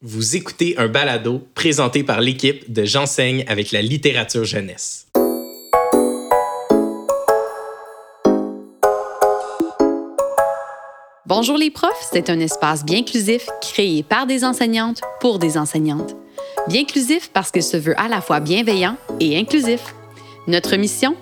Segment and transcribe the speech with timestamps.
[0.00, 5.08] Vous écoutez un balado présenté par l'équipe de J'enseigne avec la littérature jeunesse.
[11.26, 16.14] Bonjour les profs, c'est un espace bien inclusif créé par des enseignantes pour des enseignantes.
[16.68, 19.80] Bien inclusif parce qu'il se veut à la fois bienveillant et inclusif.
[20.46, 21.16] Notre mission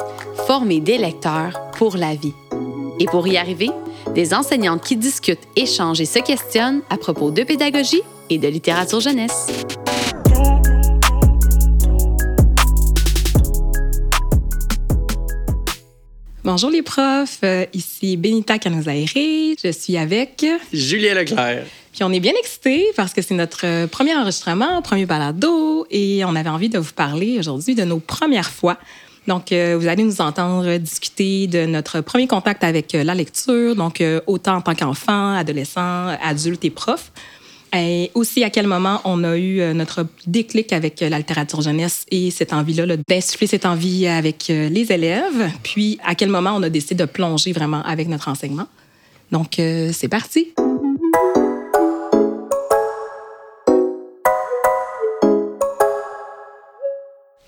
[0.46, 2.34] Former des lecteurs pour la vie.
[3.00, 3.70] Et pour y arriver,
[4.14, 9.00] des enseignantes qui discutent, échangent et se questionnent à propos de pédagogie et de littérature
[9.00, 9.46] jeunesse.
[16.46, 19.08] Bonjour les profs, euh, ici Benita Canozaire.
[19.14, 21.64] Je suis avec Julien Leclerc.
[21.92, 26.24] Puis on est bien excités parce que c'est notre euh, premier enregistrement, premier balado, et
[26.24, 28.78] on avait envie de vous parler aujourd'hui de nos premières fois.
[29.26, 34.00] Donc, euh, vous allez nous entendre discuter de notre premier contact avec la lecture, donc
[34.28, 37.10] autant en tant qu'enfant, adolescent, adulte et prof.
[37.74, 41.60] Et aussi, à quel moment on a eu euh, notre déclic avec euh, la littérature
[41.60, 45.50] jeunesse et cette envie-là d'insuffler cette envie avec euh, les élèves?
[45.62, 48.66] Puis, à quel moment on a décidé de plonger vraiment avec notre enseignement?
[49.32, 50.54] Donc, c'est parti.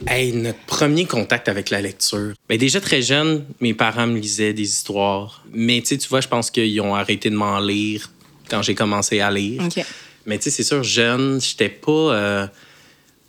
[0.08, 2.33] Hey, notre premier contact avec la lecture.
[2.48, 5.44] Bien, déjà très jeune, mes parents me lisaient des histoires.
[5.52, 8.11] Mais tu vois, je pense qu'ils ont arrêté de m'en lire
[8.50, 9.62] quand j'ai commencé à lire.
[10.28, 11.90] Mais tu sais, c'est sûr, jeune, j'étais pas.
[11.90, 12.46] Euh,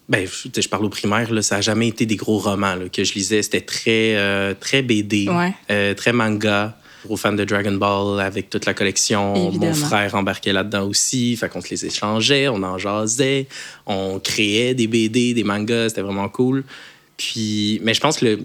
[0.09, 3.13] ben, je parle au primaire, là, ça n'a jamais été des gros romans que je
[3.13, 3.41] lisais.
[3.41, 5.27] C'était très, euh, très BD,
[5.71, 6.77] euh, très manga.
[7.05, 9.51] Gros fan de Dragon Ball avec toute la collection.
[9.51, 11.37] Mon frère embarquait là-dedans aussi.
[11.37, 13.47] Fait qu'on se les échangeait, on en jasait,
[13.85, 15.89] on créait des BD, des mangas.
[15.89, 16.65] C'était vraiment cool.
[17.15, 18.39] Puis, mais je pense que le,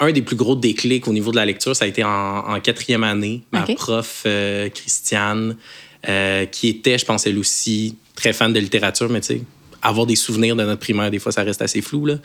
[0.00, 3.04] un des plus gros déclics au niveau de la lecture, ça a été en, quatrième
[3.04, 3.42] année.
[3.52, 4.24] Ma prof,
[4.74, 5.56] Christiane,
[6.08, 9.40] euh, qui était, je pense, elle aussi, très fan de littérature, mais tu sais,
[9.80, 12.04] avoir des souvenirs de notre primaire, des fois, ça reste assez flou.
[12.04, 12.18] Là.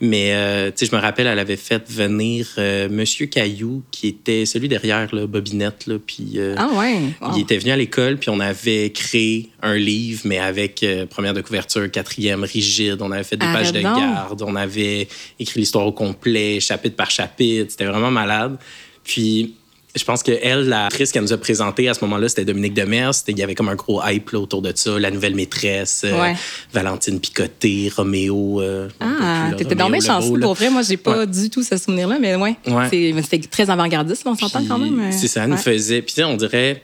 [0.00, 4.08] Mais euh, tu sais, je me rappelle, elle avait fait venir euh, Monsieur Caillou, qui
[4.08, 5.86] était celui derrière là, Bobinette.
[5.86, 6.98] Là, puis, ah ouais?
[7.34, 11.40] Il était venu à l'école, puis on avait créé un livre, mais avec première de
[11.40, 12.98] couverture, quatrième, rigide.
[13.00, 14.42] On avait fait des pages de garde.
[14.42, 15.08] On avait
[15.40, 17.70] écrit l'histoire au complet, chapitre par chapitre.
[17.70, 18.58] C'était vraiment malade.
[19.02, 19.54] Puis
[19.98, 22.74] je pense que elle, la actrice qu'elle nous a présentée à ce moment-là, c'était Dominique
[22.74, 23.12] Demers.
[23.26, 24.98] Il y avait comme un gros hype autour de ça.
[24.98, 26.32] La nouvelle maîtresse, euh,
[26.72, 28.60] Valentine Picoté, Roméo.
[28.60, 30.38] Euh, ah, t'étais dans mes chansons.
[30.40, 32.56] Pour vrai, moi, j'ai pas du tout ce souvenir-là, mais ouais.
[32.90, 35.00] C'était très avant-gardiste, on s'entend quand même.
[35.00, 36.02] Euh, c'est ça, elle nous faisait.
[36.02, 36.82] Puis, on dirait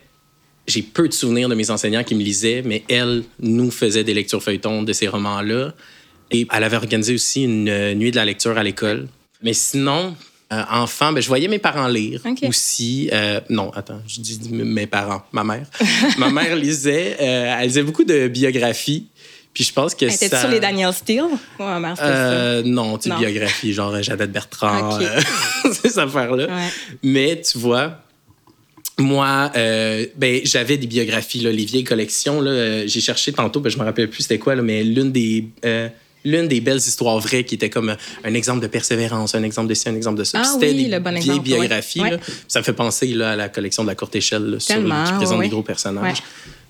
[0.67, 4.15] j'ai peu de souvenirs de mes enseignants qui me lisaient, mais elle nous faisait des
[4.15, 5.75] lectures feuilletons de ces romans-là.
[6.31, 9.07] Et elle avait organisé aussi une nuit de la lecture à l'école.
[9.43, 10.17] Mais sinon,
[10.53, 13.09] euh, enfant, ben, je voyais mes parents lire aussi.
[13.13, 15.67] Euh, non, attends, je dis mes parents, ma mère.
[16.19, 19.07] ma mère lisait, euh, elle lisait beaucoup de biographies.
[19.55, 20.41] Puis je pense que ça...
[20.41, 21.25] sur les Daniel Steele?
[21.59, 24.99] ma mère, euh, non, tu biographie, genre Jeannette Bertrand,
[25.73, 26.49] ces affaires-là.
[27.03, 28.01] Mais tu vois,
[28.99, 32.45] moi, ben, j'avais des biographies, là, les vieilles collections.
[32.87, 35.47] j'ai cherché tantôt, ben, je me rappelle plus c'était quoi, là, mais l'une des
[36.25, 39.75] l'une des belles histoires vraies qui était comme un exemple de persévérance, un exemple de
[39.75, 40.41] ci, un exemple de ça.
[40.41, 42.03] Ah, c'était oui, des bon vieilles biographies.
[42.49, 45.41] Ça me fait penser là, à la collection de la courte échelle sur, qui présente
[45.41, 46.23] des gros personnages.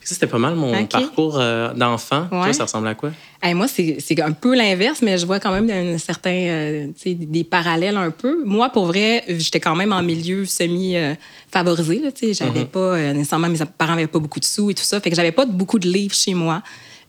[0.06, 2.26] C'était pas mal mon parcours euh, d'enfant.
[2.28, 3.10] Toi, ça ressemble à quoi?
[3.54, 7.96] moi, c'est un peu l'inverse, mais je vois quand même un certain, euh, des parallèles
[7.96, 8.44] un peu.
[8.44, 12.02] Moi, pour vrai, j'étais quand même en milieu semi-favorisé.
[12.32, 12.66] j'avais mm-hmm.
[12.66, 15.00] pas, euh, nécessairement, mes parents n'avaient pas beaucoup de sous et tout ça.
[15.00, 16.62] Fait que j'avais pas beaucoup de livres chez moi.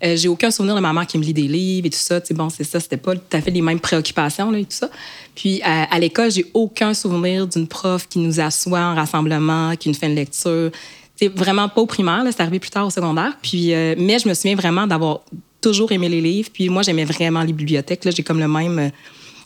[0.06, 2.20] Euh, j'ai aucun souvenir de ma mère qui me lit des livres et tout ça.
[2.32, 4.90] bon, c'est ça, c'était pas tout à fait les mêmes préoccupations là, et tout ça.
[5.36, 9.96] Puis à, l'école, j'ai aucun souvenir d'une prof qui nous assoit en rassemblement, qui nous
[9.96, 10.72] fait une lecture.
[11.16, 13.38] C'est vraiment pas au primaire, c'est arrivé plus tard au secondaire.
[13.42, 15.22] Puis, euh, mais je me souviens vraiment d'avoir
[15.62, 16.50] toujours aimé les livres.
[16.54, 18.02] Puis moi, j'aimais vraiment les bibliothèques.
[18.06, 18.80] J'ai comme le même.
[18.80, 18.90] Euh,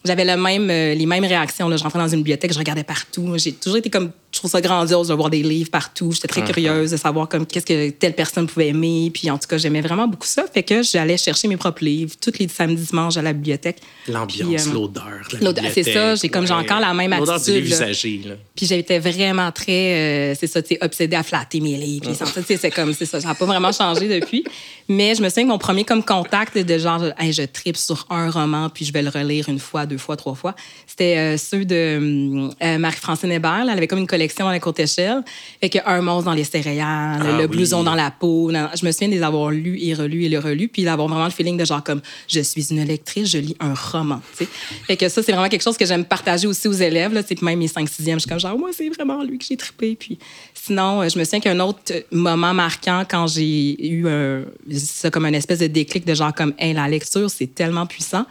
[0.06, 1.68] j'avais le même, les mêmes réactions.
[1.68, 1.76] Là.
[1.76, 3.34] Je rentrais dans une bibliothèque, je regardais partout.
[3.36, 6.14] J'ai toujours été comme je trouve ça grandiose de voir des livres partout.
[6.14, 9.12] J'étais très curieuse de savoir comme qu'est-ce que telle personne pouvait aimer.
[9.14, 10.46] Puis en tout cas, j'aimais vraiment beaucoup ça.
[10.54, 13.82] Fait que j'allais chercher mes propres livres tous les samedis dimanches à la bibliothèque.
[14.08, 15.28] L'ambiance, euh, l'odeur.
[15.42, 16.16] L'odeur, c'est ça.
[16.16, 17.70] J'ai comme j'ai encore la même attitude.
[17.70, 18.24] L'odeur du.
[18.56, 22.10] Puis j'étais vraiment très, euh, c'est ça, tu obsédée à flatter mes livres.
[22.14, 23.20] c'est comme, c'est ça.
[23.20, 24.46] Ça n'a pas vraiment changé depuis.
[24.88, 28.32] Mais je me souviens que mon premier comme contact de genre, je tripe sur un
[28.32, 30.56] roman puis je vais le relire une fois, deux fois, trois fois.
[30.88, 33.60] C'était euh, ceux de Marie-Francine Hébert.
[33.64, 35.22] elle avait comme une collection collection à la courte échelle.
[35.62, 37.48] Fait que un monstre dans les céréales, Ah le oui.
[37.48, 38.52] blouson dans la peau.
[38.52, 41.08] Non, je me souviens de les avoir lus et relus et les relus, puis d'avoir
[41.08, 44.22] vraiment le feeling de genre comme je suis une lectrice, je lis un roman.
[44.38, 44.50] tu sais.
[44.86, 47.14] Fait que ça, c'est vraiment quelque chose que j'aime partager aussi aux élèves.
[47.14, 49.96] Là, même mes 5-6e, je suis comme genre, moi, c'est vraiment lui que j'ai trippé.
[50.00, 50.18] Puis
[50.54, 54.44] sinon, euh, je me souviens qu'un autre euh, moment marquant quand j'ai eu un,
[54.78, 58.26] ça comme une espèce de déclic de genre comme, hey, la lecture, c'est tellement puissant.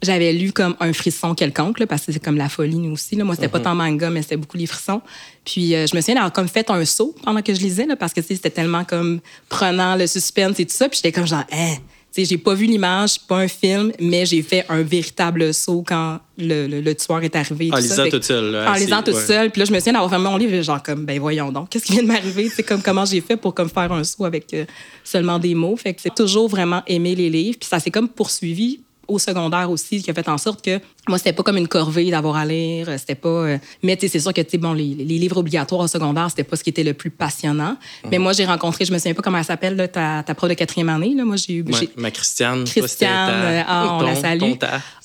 [0.00, 3.16] J'avais lu comme un frisson quelconque, là, parce que c'est comme la folie, nous aussi.
[3.16, 3.24] Là.
[3.24, 5.00] Moi, c'était pas tant manga, mais c'était beaucoup les frissons.
[5.44, 7.96] Puis euh, je me souviens d'avoir comme fait un saut pendant que je lisais, là,
[7.96, 10.88] parce que c'était tellement comme prenant le suspense et tout ça.
[10.88, 11.74] Puis j'étais comme genre, hein,
[12.14, 15.82] tu sais, j'ai pas vu l'image, pas un film, mais j'ai fait un véritable saut
[15.86, 17.68] quand le, le- le tueur est arrivé.
[17.72, 18.04] En tout lisant ça.
[18.04, 19.26] Fait toute seule, là, En lisant toute ouais.
[19.26, 19.50] seule.
[19.50, 21.84] Puis là, je me souviens d'avoir fermé mon livre genre comme, ben voyons donc, qu'est-ce
[21.86, 22.48] qui vient de m'arriver?
[22.54, 24.64] C'est comme comment j'ai fait pour comme faire un saut avec euh,
[25.02, 25.76] seulement des mots?
[25.76, 27.58] Fait que c'est toujours vraiment aimer les livres.
[27.58, 30.78] Puis ça s'est comme poursuivi au secondaire aussi, qui a fait en sorte que
[31.08, 32.86] moi, c'était pas comme une corvée d'avoir à lire.
[32.98, 33.28] C'était pas.
[33.28, 36.62] euh, Mais c'est sûr que, bon, les, les livres obligatoires au secondaire, c'était pas ce
[36.62, 37.76] qui était le plus passionnant.
[38.04, 38.10] Mhm.
[38.10, 40.54] Mais moi, j'ai rencontré, je me souviens pas comment elle s'appelle, ta, ta prof de
[40.54, 41.14] quatrième année.
[41.14, 41.24] Là.
[41.24, 41.62] Moi, j'ai eu.
[41.62, 42.64] Ouais, ma Christiane.
[42.64, 44.52] Christiane, ta- euh, ah, on ton- la salue.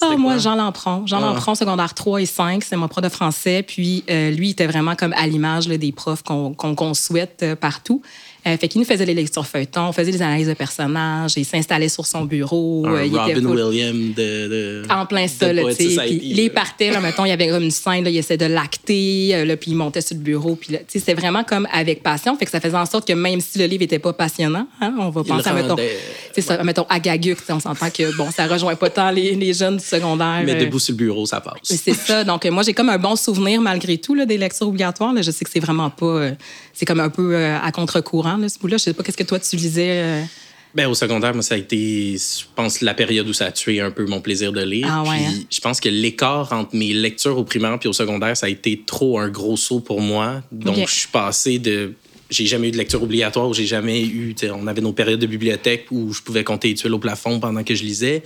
[0.01, 0.37] Ah, moi?
[0.37, 1.07] Jean Lampron.
[1.07, 1.27] Jean Ah.
[1.27, 3.63] Lampron, secondaire 3 et 5, c'est mon prof de français.
[3.65, 7.39] Puis euh, lui, il était vraiment comme à l'image des profs qu'on qu'on- qu'on souhaite
[7.43, 8.01] euh, partout.
[8.45, 11.45] Euh, fait qu'il nous faisait les lectures feuilletons, on faisait des analyses de personnages, il
[11.45, 12.83] s'installait sur son bureau.
[12.85, 16.05] Un euh, il Robin Williams de, de- en plein ça, tu sais.
[16.21, 19.29] Les partait, là, mettons, il y avait comme une scène, là, il essayait de l'acter,
[19.33, 20.55] euh, là, puis il montait sur le bureau.
[20.55, 22.35] Puis là, tu sais, c'était vraiment comme avec passion.
[22.37, 24.93] Fait que ça faisait en sorte que même si le livre était pas passionnant, hein,
[24.99, 25.77] on va Il penser à, mettons,
[26.33, 26.85] sais, ça, mettons,
[27.49, 30.41] on s'entend que, bon, ça rejoint pas tant les, les jeunes du secondaire.
[30.45, 31.53] Mais euh, debout sur le bureau, ça passe.
[31.63, 32.23] C'est ça.
[32.23, 35.13] Donc, moi, j'ai comme un bon souvenir, malgré tout, là, des lectures obligatoires.
[35.13, 35.21] là.
[35.21, 36.31] Je sais que c'est vraiment pas.
[36.73, 38.77] c'est comme un peu à contre-courant, là, ce bout-là?
[38.77, 39.89] Je sais pas, qu'est-ce que toi, tu lisais.
[40.03, 40.23] euh,
[40.75, 43.79] Ben, au secondaire, moi, ça a été, je pense, la période où ça a tué
[43.79, 44.87] un peu mon plaisir de lire.
[44.89, 45.43] Ah ouais, Puis, hein?
[45.51, 48.81] je pense que l'écart entre mes lectures au primaire puis au secondaire, ça a été
[48.85, 50.41] trop un gros saut pour moi.
[50.51, 51.93] Donc, je suis passé de.
[52.29, 54.33] J'ai jamais eu de lecture obligatoire, j'ai jamais eu.
[54.59, 57.63] On avait nos périodes de bibliothèque où je pouvais compter les tuiles au plafond pendant
[57.63, 58.23] que je lisais.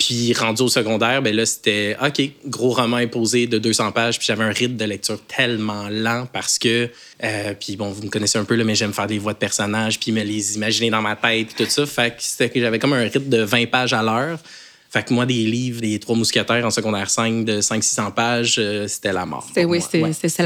[0.00, 4.18] Puis rendu au secondaire, ben là, c'était OK, gros roman imposé de 200 pages.
[4.18, 6.88] Puis j'avais un rythme de lecture tellement lent parce que,
[7.22, 9.38] euh, puis bon, vous me connaissez un peu, là, mais j'aime faire des voix de
[9.38, 11.84] personnages, puis me les imaginer dans ma tête, puis tout ça.
[11.84, 14.38] Fait que c'était que j'avais comme un rythme de 20 pages à l'heure.
[14.88, 18.88] Fait que moi, des livres, des Trois Mousquetaires en secondaire 5 de 500-600 pages, euh,
[18.88, 19.46] c'était la mort.
[19.54, 19.80] C'est- pour oui,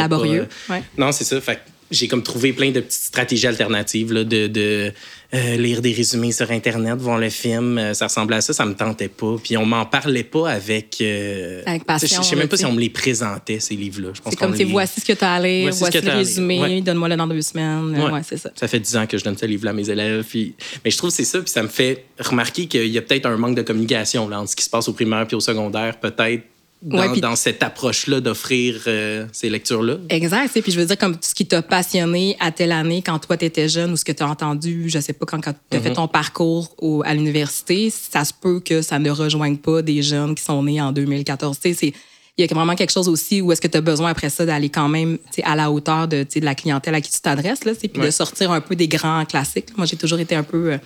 [0.03, 0.49] laborieux.
[0.67, 0.85] pas, euh, Ouais.
[0.99, 1.41] Non, c'est ça.
[1.41, 1.61] Fait que
[1.95, 4.93] j'ai comme trouvé plein de petites stratégies alternatives, là, de, de
[5.35, 7.77] euh, lire des résumés sur Internet, voir le film.
[7.79, 9.37] euh, ça ressemblait à ça, ça me tentait pas.
[9.43, 10.99] Puis on m'en parlait pas avec.
[11.01, 14.09] euh, Avec passion, Je sais même pas si on me les présentait, ces livres-là.
[14.29, 16.81] C'est comme, les- voici ce que tu as à lire, Voici le résumé, Ouais.
[16.81, 17.97] donne-moi-le dans deux semaines.
[17.99, 18.11] Ouais.
[18.11, 18.51] Ouais, c'est ça.
[18.55, 20.25] Ça fait 10 ans que je donne ce livre-là à mes élèves.
[20.29, 20.55] Puis...
[20.85, 21.41] Mais je trouve que c'est ça.
[21.41, 24.51] Puis ça me fait remarquer qu'il y a peut-être un manque de communication là, entre
[24.51, 26.43] ce qui se passe au primaire puis au secondaire, peut-être.
[26.85, 29.97] Dans, Ouais, dans cette approche-là d'offrir euh, ces lectures-là.
[30.11, 30.51] Exact.
[30.61, 33.47] Puis je veux dire, comme ce qui t'a passionné à telle année quand toi, tu
[33.47, 35.81] étais jeune ou ce que tu as entendu, je sais pas, quand, quand tu as
[35.81, 40.03] fait ton parcours au- à l'université, ça se peut que ça ne rejoigne pas des
[40.03, 41.59] jeunes qui sont nés en 2014.
[41.59, 41.93] Tu sais, c'est-
[42.37, 44.45] Il y a vraiment quelque chose aussi où est-ce que tu as besoin après ça
[44.45, 47.89] d'aller quand même à la hauteur de, de la clientèle à qui tu t'adresses, puis
[47.89, 49.69] de sortir un peu des grands classiques.
[49.77, 50.79] Moi, j'ai toujours été un peu euh,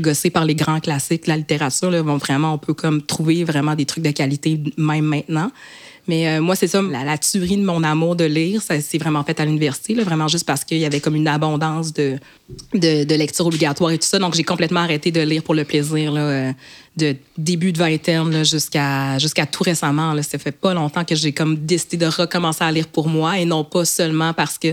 [0.00, 1.90] gossée par les grands classiques, la littérature.
[1.90, 5.50] Là, Bon, vraiment, on peut comme trouver vraiment des trucs de qualité même maintenant.
[6.08, 8.98] Mais euh, moi, c'est ça, la, la tuerie de mon amour de lire, ça s'est
[8.98, 12.18] vraiment fait à l'université, là, vraiment juste parce qu'il y avait comme une abondance de,
[12.74, 14.18] de, de lecture obligatoire et tout ça.
[14.18, 16.52] Donc, j'ai complètement arrêté de lire pour le plaisir, là, euh,
[16.96, 20.14] de début de vingtaine là, jusqu'à jusqu'à tout récemment.
[20.14, 20.22] Là.
[20.22, 23.44] Ça fait pas longtemps que j'ai comme décidé de recommencer à lire pour moi et
[23.44, 24.68] non pas seulement parce que,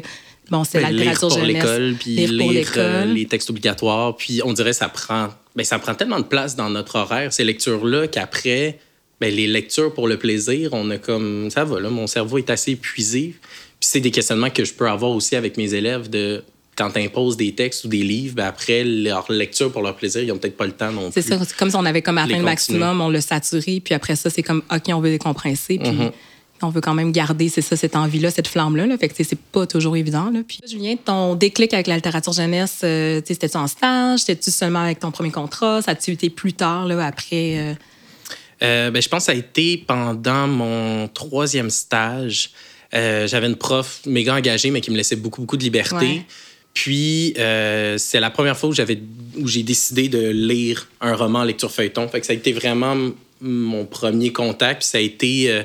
[0.50, 3.14] bon, c'est Ben, la littérature pour l'école, puis lire euh, l'école.
[3.16, 4.16] les textes obligatoires.
[4.16, 7.34] Puis on dirait que ça prend, ben, ça prend tellement de place dans notre horaire,
[7.34, 8.80] ces lectures-là, qu'après,
[9.24, 11.50] ben, les lectures pour le plaisir, on a comme.
[11.50, 13.36] Ça va, là, mon cerveau est assez épuisé.
[13.80, 16.44] Puis c'est des questionnements que je peux avoir aussi avec mes élèves de.
[16.76, 20.24] Quand tu imposes des textes ou des livres, ben après, leur lecture pour leur plaisir,
[20.24, 21.22] ils n'ont peut-être pas le temps non plus.
[21.22, 24.16] C'est ça, comme si on avait comme atteint le maximum, on l'a saturé, puis après
[24.16, 26.12] ça, c'est comme, OK, on veut décompresser, puis Mhm.
[26.64, 28.88] on veut quand même garder, c'est ça, cette envie-là, cette flamme-là.
[28.88, 28.98] Là.
[28.98, 30.32] Fait que c'est pas toujours évident.
[30.32, 30.40] Là.
[30.48, 34.22] Puis, Julien, ton déclic avec la littérature jeunesse, euh, c'était-tu en stage?
[34.22, 35.82] C'était-tu seulement avec ton premier contrat?
[35.84, 37.56] Ça a-tu été plus tard, là, après?
[37.60, 37.74] euh?
[38.64, 42.52] Euh, ben, je pense que ça a été pendant mon troisième stage.
[42.94, 45.96] Euh, J'avais une prof méga engagée, mais qui me laissait beaucoup, beaucoup de liberté.
[45.96, 46.26] Ouais.
[46.74, 49.00] Puis, euh, c'est la première fois où j'avais
[49.38, 52.08] où j'ai décidé de lire un roman en lecture feuilleton.
[52.08, 52.96] Fait que ça a été vraiment
[53.42, 54.82] mon premier contact.
[54.82, 55.64] Puis ça a été...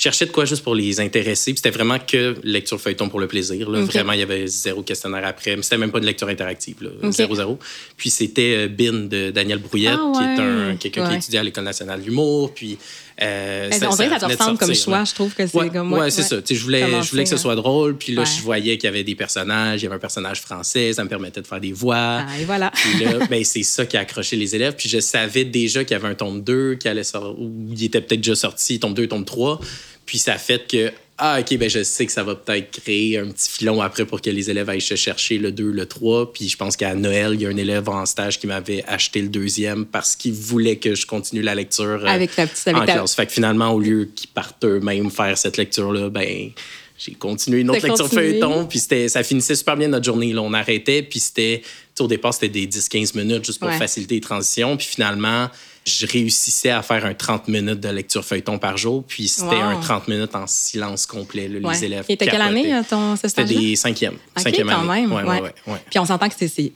[0.00, 1.52] je cherchais de quoi juste pour les intéresser.
[1.54, 3.70] C'était vraiment que lecture feuilleton pour le plaisir.
[3.70, 5.56] Vraiment, il y avait zéro questionnaire après.
[5.56, 6.76] Mais c'était même pas de lecture interactive.
[7.10, 7.58] Zéro, zéro.
[7.98, 11.42] Puis c'était euh, Bin de Daniel Brouillette, ah qui est un, quelqu'un qui étudie à
[11.42, 12.54] l'École nationale de l'humour.
[12.54, 12.78] Puis
[13.20, 15.04] euh, ça, on dirait que ça te ressemble comme choix.
[15.04, 15.98] Je trouve que c'est comme moi.
[15.98, 16.36] Ouais, c'est ça.
[16.48, 17.94] Je voulais, je voulais que ce soit drôle.
[17.98, 19.82] Puis là, je voyais qu'il y avait des personnages.
[19.82, 20.94] Il y avait un personnage français.
[20.94, 22.24] Ça me permettait de faire des voix.
[22.26, 22.72] Ah, et voilà.
[22.74, 24.76] Puis là, ben, c'est ça qui a accroché les élèves.
[24.78, 27.84] Puis je savais déjà qu'il y avait un tome 2 qui allait sortir, ou il
[27.84, 29.60] était peut-être déjà sorti, tome 2, tome 3.
[30.06, 30.92] Puis ça fait que
[31.22, 34.22] ah, OK, ben je sais que ça va peut-être créer un petit filon après pour
[34.22, 36.32] que les élèves aillent se chercher le 2, le 3.
[36.32, 39.20] Puis je pense qu'à Noël, il y a un élève en stage qui m'avait acheté
[39.20, 42.80] le deuxième parce qu'il voulait que je continue la lecture euh, avec la petite, avec
[42.80, 43.14] en classe.
[43.14, 46.52] Fait que finalement, au lieu qu'ils partent eux-mêmes faire cette lecture-là, ben
[46.96, 48.64] j'ai continué une autre lecture feuilleton.
[48.64, 50.32] Puis ça finissait super bien notre journée.
[50.32, 51.62] Là, on arrêtait, puis c'était...
[51.98, 54.74] Au départ, c'était des 10-15 minutes juste pour faciliter les transitions.
[54.78, 55.50] Puis finalement
[55.86, 59.80] je réussissais à faire un 30 minutes de lecture feuilleton par jour, puis c'était un
[59.80, 62.04] 30 minutes en silence complet, les élèves.
[62.08, 64.16] Et t'as quelle année, euh, ton C'était des cinquièmes.
[64.36, 65.06] cinquième quand année.
[65.06, 65.12] même.
[65.12, 65.78] Ouais, ouais.
[65.88, 66.72] puis on s'entend que c'est,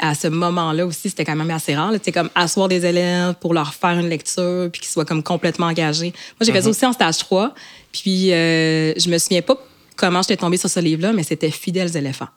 [0.00, 1.92] à ce moment-là aussi, c'était quand même assez rare.
[2.02, 5.66] C'est comme asseoir des élèves pour leur faire une lecture, puis qu'ils soient comme complètement
[5.66, 6.12] engagés.
[6.12, 6.70] Moi, j'ai fait ça mm-hmm.
[6.70, 7.54] aussi en stage 3,
[7.92, 9.56] puis euh, je me souviens pas
[9.96, 12.28] comment j'étais tombée sur ce livre-là, mais c'était Fidèles éléphants.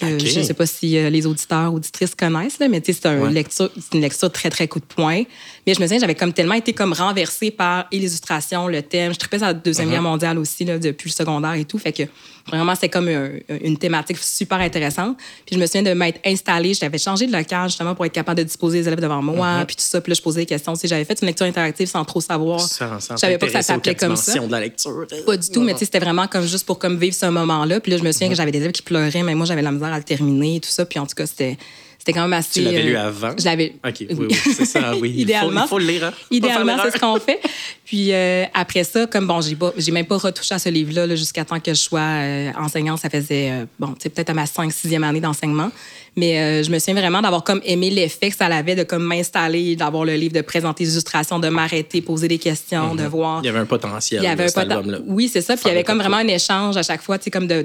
[0.00, 3.70] Je ne sais pas si euh, les auditeurs, auditrices connaissent, là, mais c'est une, lecture,
[3.92, 5.24] une lecture très, très coup de poing.
[5.66, 9.12] Mais je me souviens, j'avais comme tellement été comme renversée par l'illustration, le thème.
[9.12, 9.92] Je tripais sur la Deuxième uh-huh.
[9.92, 11.78] Guerre mondiale aussi, là, depuis le secondaire et tout.
[11.78, 12.04] Fait que
[12.50, 15.16] vraiment, c'était comme une thématique super intéressante.
[15.46, 16.74] Puis je me souviens de m'être installée.
[16.74, 19.60] J'avais changé de local justement pour être capable de disposer les élèves devant moi.
[19.60, 19.66] Uh-huh.
[19.66, 20.00] Puis tout ça.
[20.00, 20.74] Puis là, je posais des questions.
[20.74, 22.60] Si j'avais fait une lecture interactive sans trop savoir.
[22.60, 24.38] je savais pas que ça s'appelait comme ça.
[24.38, 25.06] de la lecture.
[25.26, 27.80] Pas du tout, mais c'était vraiment comme juste pour comme vivre ce moment-là.
[27.80, 28.36] Puis là, je me souviens que uh-huh.
[28.36, 30.70] j'avais des élèves qui pleuraient, mais moi, j'avais la misère à le terminer et tout
[30.70, 30.84] ça.
[30.84, 31.56] Puis en tout cas, c'était
[32.00, 32.60] c'était quand même assez.
[32.60, 33.34] Tu l'avais lu euh, avant?
[33.38, 33.74] Je l'avais.
[33.86, 35.10] OK, oui, oui, c'est ça, oui.
[35.18, 35.64] idéalement.
[35.66, 36.04] Il faut, le lire.
[36.04, 36.12] Hein?
[36.30, 37.38] Idéalement, c'est ce qu'on fait.
[37.84, 41.14] Puis euh, après ça, comme bon, j'ai pas, j'ai même pas retouché à ce livre-là
[41.14, 43.00] jusqu'à temps que je sois euh, enseignante.
[43.00, 45.70] Ça faisait, bon, tu peut-être à ma 5 6e année d'enseignement.
[46.16, 49.76] Mais je me souviens vraiment d'avoir comme aimé l'effet que ça avait de comme m'installer,
[49.76, 53.08] d'avoir le livre, de présenter les illustrations, de m'arrêter, poser des questions, de mhm.
[53.08, 53.40] voir.
[53.42, 54.22] Il y avait un potentiel.
[54.22, 55.02] Il y avait un potentiel.
[55.06, 55.54] Oui, c'est ça.
[55.54, 57.64] Puis il y avait comme vraiment un échange à chaque fois, tu sais, comme de,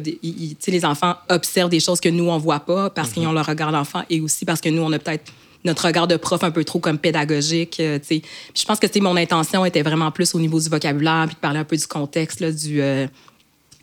[0.68, 3.30] les enfants observent des choses que nous on voit pas parce qu'ils mhm.
[3.30, 5.32] ont le regard d'enfant et aussi parce que nous on a peut-être
[5.66, 7.80] notre regard de prof un peu trop comme pédagogique.
[7.80, 11.40] Euh, je pense que mon intention était vraiment plus au niveau du vocabulaire, puis de
[11.40, 13.08] parler un peu du contexte là, du, euh,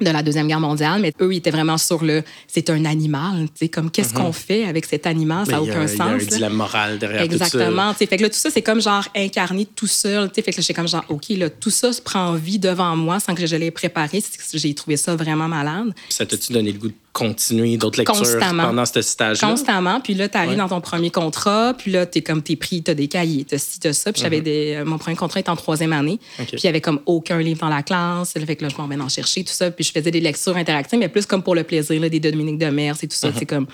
[0.01, 3.49] de la Deuxième Guerre mondiale, mais eux, ils étaient vraiment sur le c'est un animal,
[3.73, 4.33] comme qu'est-ce qu'on mhm.
[4.33, 5.99] fait avec cet animal, ça n'a aucun sens.
[5.99, 8.51] Il y a un dilemme moral derrière Exactement, tu sais, fait que là, tout ça,
[8.51, 11.93] c'est comme genre incarné tout seul, fait que j'étais comme genre, OK, là, tout ça
[11.93, 14.23] se prend vie devant moi sans que je l'ai préparé,
[14.55, 15.93] j'ai trouvé ça vraiment malade.
[16.09, 19.49] Ça t'a-tu donné le goût de continuer d'autres lectures pendant ce stage-là?
[19.49, 20.01] Constamment.
[20.01, 22.83] Puis là, tu arrives dans ton premier contrat, puis là, tu es comme, t'es pris,
[22.83, 24.13] tu as des cahiers, tu as ci, tu ça.
[24.13, 24.45] Puis j'avais mhm.
[24.45, 24.75] des.
[24.77, 26.19] Euh, mon premier contrat était en troisième année.
[26.37, 28.33] Puis il y avait comme aucun livre dans la classe.
[28.33, 29.71] Fait que là, je m'en vais en chercher, tout ça.
[29.71, 32.59] Puis je faisais des lectures interactives, mais plus comme pour le plaisir, là, des Dominique
[32.59, 33.31] de Mers et tout ça.
[33.33, 33.47] C'est mhm.
[33.47, 33.67] comme.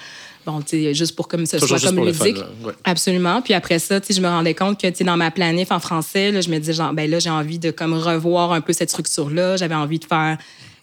[0.47, 2.39] Bon, tu sais, juste pour comme ce soit comme ludique.
[2.85, 3.43] Absolument.
[3.43, 6.33] Puis après ça, tu je me rendais compte que, tu dans ma planif en français,
[6.33, 8.89] là, je me disais, genre, ben là, j'ai envie de comme revoir un peu cette
[8.89, 9.57] structure-là.
[9.57, 10.39] J'avais envie de faire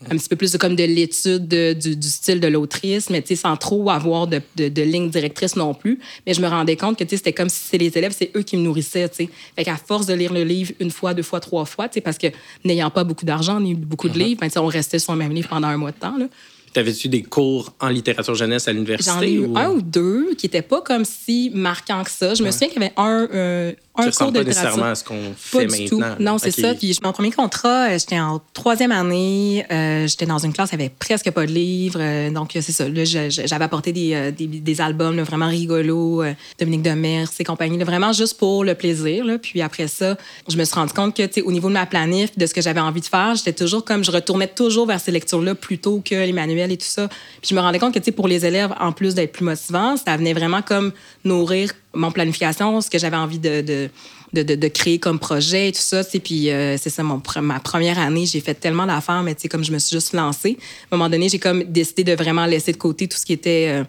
[0.10, 3.90] un petit peu plus de, comme de l'étude du, style de l'autrice, mais sans trop
[3.90, 6.00] avoir de, de, ligne directrice non plus.
[6.25, 8.58] Mais je me rendais compte que c'était comme si c'est les élèves, c'est eux qui
[8.58, 9.10] me nourrissaient.
[9.10, 9.30] T'sais.
[9.56, 12.28] Fait qu'à force de lire le livre une fois, deux fois, trois fois, parce que
[12.64, 14.24] n'ayant pas beaucoup d'argent ni beaucoup de uh-huh.
[14.25, 16.18] livres, ben, on restait sur le même livre pendant un mois de temps.
[16.18, 16.28] Là.
[16.75, 19.16] T'avais-tu des cours en littérature jeunesse à l'université?
[19.16, 22.34] J'en ai eu un ou deux qui n'étaient pas comme si marquants que ça.
[22.34, 25.04] Je me souviens qu'il y avait un, euh, un cours de pas nécessairement à ce
[25.04, 26.16] qu'on fait maintenant.
[26.20, 26.74] Non, c'est ça.
[26.74, 29.66] Puis mon premier contrat, euh, j'étais en troisième année.
[29.72, 32.30] Euh, j'étais dans une classe avec presque pas de livres.
[32.32, 32.86] donc, c'est ça.
[32.94, 36.24] j'avais apporté des, des, albums vraiment rigolos,
[36.60, 39.25] Dominique Demers et compagnie, vraiment juste pour le plaisir.
[39.25, 39.38] Là.
[39.38, 42.46] Puis après ça, je me suis rendu compte que, au niveau de ma planif, de
[42.46, 45.56] ce que j'avais envie de faire, j'étais toujours comme, je retournais toujours vers ces lectures-là
[45.56, 47.08] plutôt que les manuels et tout ça.
[47.42, 50.18] Puis je me rendais compte que, pour les élèves, en plus d'être plus motivant, ça
[50.18, 50.92] venait vraiment comme
[51.24, 53.90] nourrir mon planification, ce que j'avais envie de, de
[54.34, 56.04] de, de, créer comme projet et tout ça.
[56.04, 59.72] Puis euh, c'est ça, mon, ma première année, j'ai fait tellement d'affaires, mais comme je
[59.72, 60.58] me suis juste lancée,
[60.92, 63.34] à un moment donné, j'ai comme décidé de vraiment laisser de côté tout ce qui
[63.34, 63.84] était euh,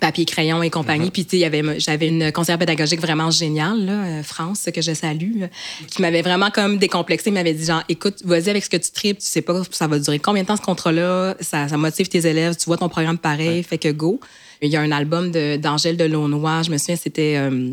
[0.00, 1.08] papier, crayon et compagnie.
[1.08, 1.26] Mm-hmm.
[1.28, 5.42] Puis, avait, j'avais une conseillère pédagogique vraiment géniale, là, euh, France, que je salue,
[5.88, 9.18] qui m'avait vraiment comme décomplexé, m'avait dit genre, écoute, vas-y avec ce que tu tripes,
[9.18, 12.26] tu sais pas ça va durer combien de temps ce contrat-là, ça, ça motive tes
[12.26, 14.20] élèves, tu vois ton programme pareil, fait que go.
[14.62, 17.34] Il y a un album d'Angèle de, je me souviens, c'était...
[17.36, 17.70] Euh,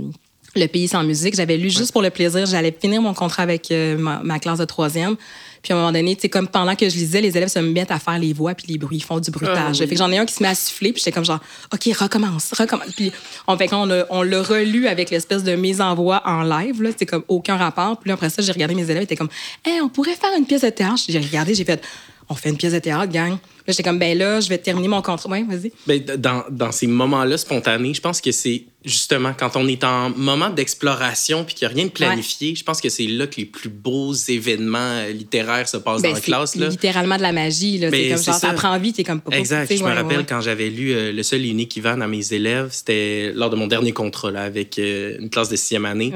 [0.56, 1.36] Le pays sans musique.
[1.36, 2.48] J'avais lu juste pour le plaisir.
[2.48, 5.16] J'allais finir mon contrat avec euh, ma, classe de troisième.
[5.62, 7.92] Puis à un moment donné, sais, comme pendant que je lisais, les élèves se mettent
[7.92, 9.80] à faire les voix puis les bruits, ils font du bruitage.
[9.80, 11.42] Ah fait que j'en ai un qui se met à siffler, puis j'étais comme genre,
[11.74, 12.92] OK, recommence, recommence.
[12.96, 13.12] Puis
[13.46, 16.92] on, fait on, on l'a relu avec l'espèce de mise en voix en live, là,
[16.92, 18.00] c'était comme aucun rapport.
[18.00, 19.30] Puis après ça, j'ai regardé mes élèves, étaient comme,
[19.66, 21.02] hey, on pourrait faire une pièce de théâtre.
[21.08, 21.84] J'ai regardé, j'ai fait,
[22.30, 23.32] on fait une pièce de théâtre, gang.
[23.32, 25.30] Là, j'étais comme, ben là, je vais terminer mon contrat.
[25.30, 25.72] Vas-y.
[25.88, 30.12] Ben, dans, dans, ces moments-là spontanés, je pense que c'est justement quand on est en
[30.12, 33.38] moment d'exploration puis qu'il n'y a rien de planifié, je pense que c'est là que
[33.38, 36.56] les plus beaux événements euh, littéraires se passent ben, dans la classe.
[36.56, 36.70] Là.
[36.70, 37.80] littéralement de la magie.
[37.80, 37.90] Là.
[37.90, 39.76] Ben, comme genre, ça prend vie, t'es comme pas Exact.
[39.76, 42.70] Je me rappelle quand j'avais lu euh, Le seul et unique Ivan à mes élèves,
[42.72, 46.14] c'était lors de mon dernier contrat là, avec euh, une classe de sixième année.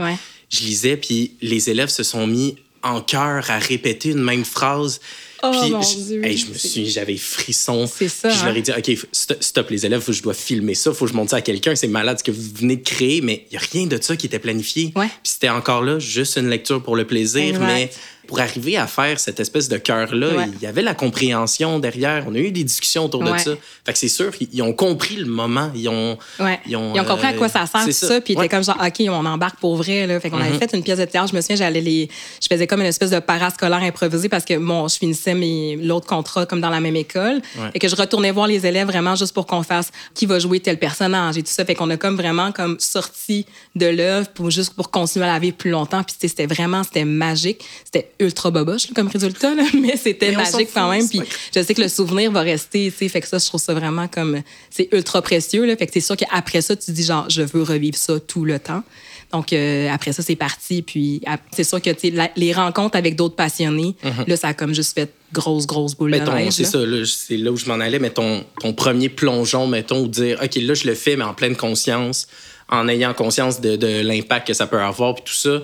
[0.49, 4.99] Je lisais, puis les élèves se sont mis en chœur à répéter une même phrase.
[5.45, 6.21] Oh, mon je, Dieu.
[6.23, 7.85] je me suis, j'avais frisson.
[7.85, 8.29] C'est ça.
[8.29, 8.79] je leur ai hein.
[8.81, 11.37] dit, OK, stop, les élèves, faut je dois filmer ça, faut que je montre ça
[11.37, 11.75] à quelqu'un.
[11.75, 14.15] C'est malade ce que vous venez de créer, mais il n'y a rien de ça
[14.15, 14.93] qui était planifié.
[14.95, 17.91] Puis c'était encore là, juste une lecture pour le plaisir, mais
[18.27, 22.25] pour arriver à faire cette espèce de cœur-là, il y avait la compréhension derrière.
[22.27, 23.51] On a eu des discussions autour de ça.
[23.85, 25.71] Fait que c'est sûr, ils ont compris le moment.
[25.75, 26.17] Ils ont,
[26.65, 28.21] ils ont, ils ont compris à quoi ça sert, tout ça.
[28.21, 30.07] Puis ils étaient comme genre, OK, on embarque pour vrai.
[30.07, 30.19] Là.
[30.19, 30.59] Fait qu'on avait mm-hmm.
[30.59, 31.29] fait une pièce de théâtre.
[31.31, 32.09] Je me souviens, j'allais les...
[32.41, 35.75] je faisais comme une espèce de parascolaire improvisé parce que bon, je finissais mes...
[35.75, 37.41] l'autre contrat comme dans la même école.
[37.73, 40.59] Et que je retournais voir les élèves vraiment juste pour qu'on fasse qui va jouer
[40.59, 41.65] tel personnage et tout ça.
[41.65, 45.39] Fait qu'on a comme vraiment comme sorti de l'œuvre pour juste pour continuer à la
[45.39, 46.03] vivre plus longtemps.
[46.03, 47.63] Puis c'était vraiment, c'était magique.
[47.83, 51.07] C'était ultra boboche comme résultat, mais c'était magique quand même.
[51.07, 51.21] Puis
[51.55, 53.73] je sais que le souvenir va rester, tu sais, fait que ça, je trouve ça
[53.73, 55.75] vraiment comme, c'est ultra précieux, là.
[55.75, 58.59] Fait que c'est sûr qu'après ça, tu dis genre, je veux revivre ça tout le
[58.59, 58.83] temps.
[59.33, 60.83] Donc, euh, après ça, c'est parti.
[60.83, 61.89] Puis, c'est sûr que
[62.35, 64.27] les rencontres avec d'autres passionnés, mm-hmm.
[64.29, 66.53] là, ça a comme juste fait grosse, grosse boule de neige.
[66.53, 67.97] C'est ça, c'est là où je m'en allais.
[67.97, 71.33] Mais ton, ton premier plongeon, mettons, ou dire, OK, là, je le fais, mais en
[71.33, 72.27] pleine conscience,
[72.69, 75.63] en ayant conscience de, de l'impact que ça peut avoir, puis tout ça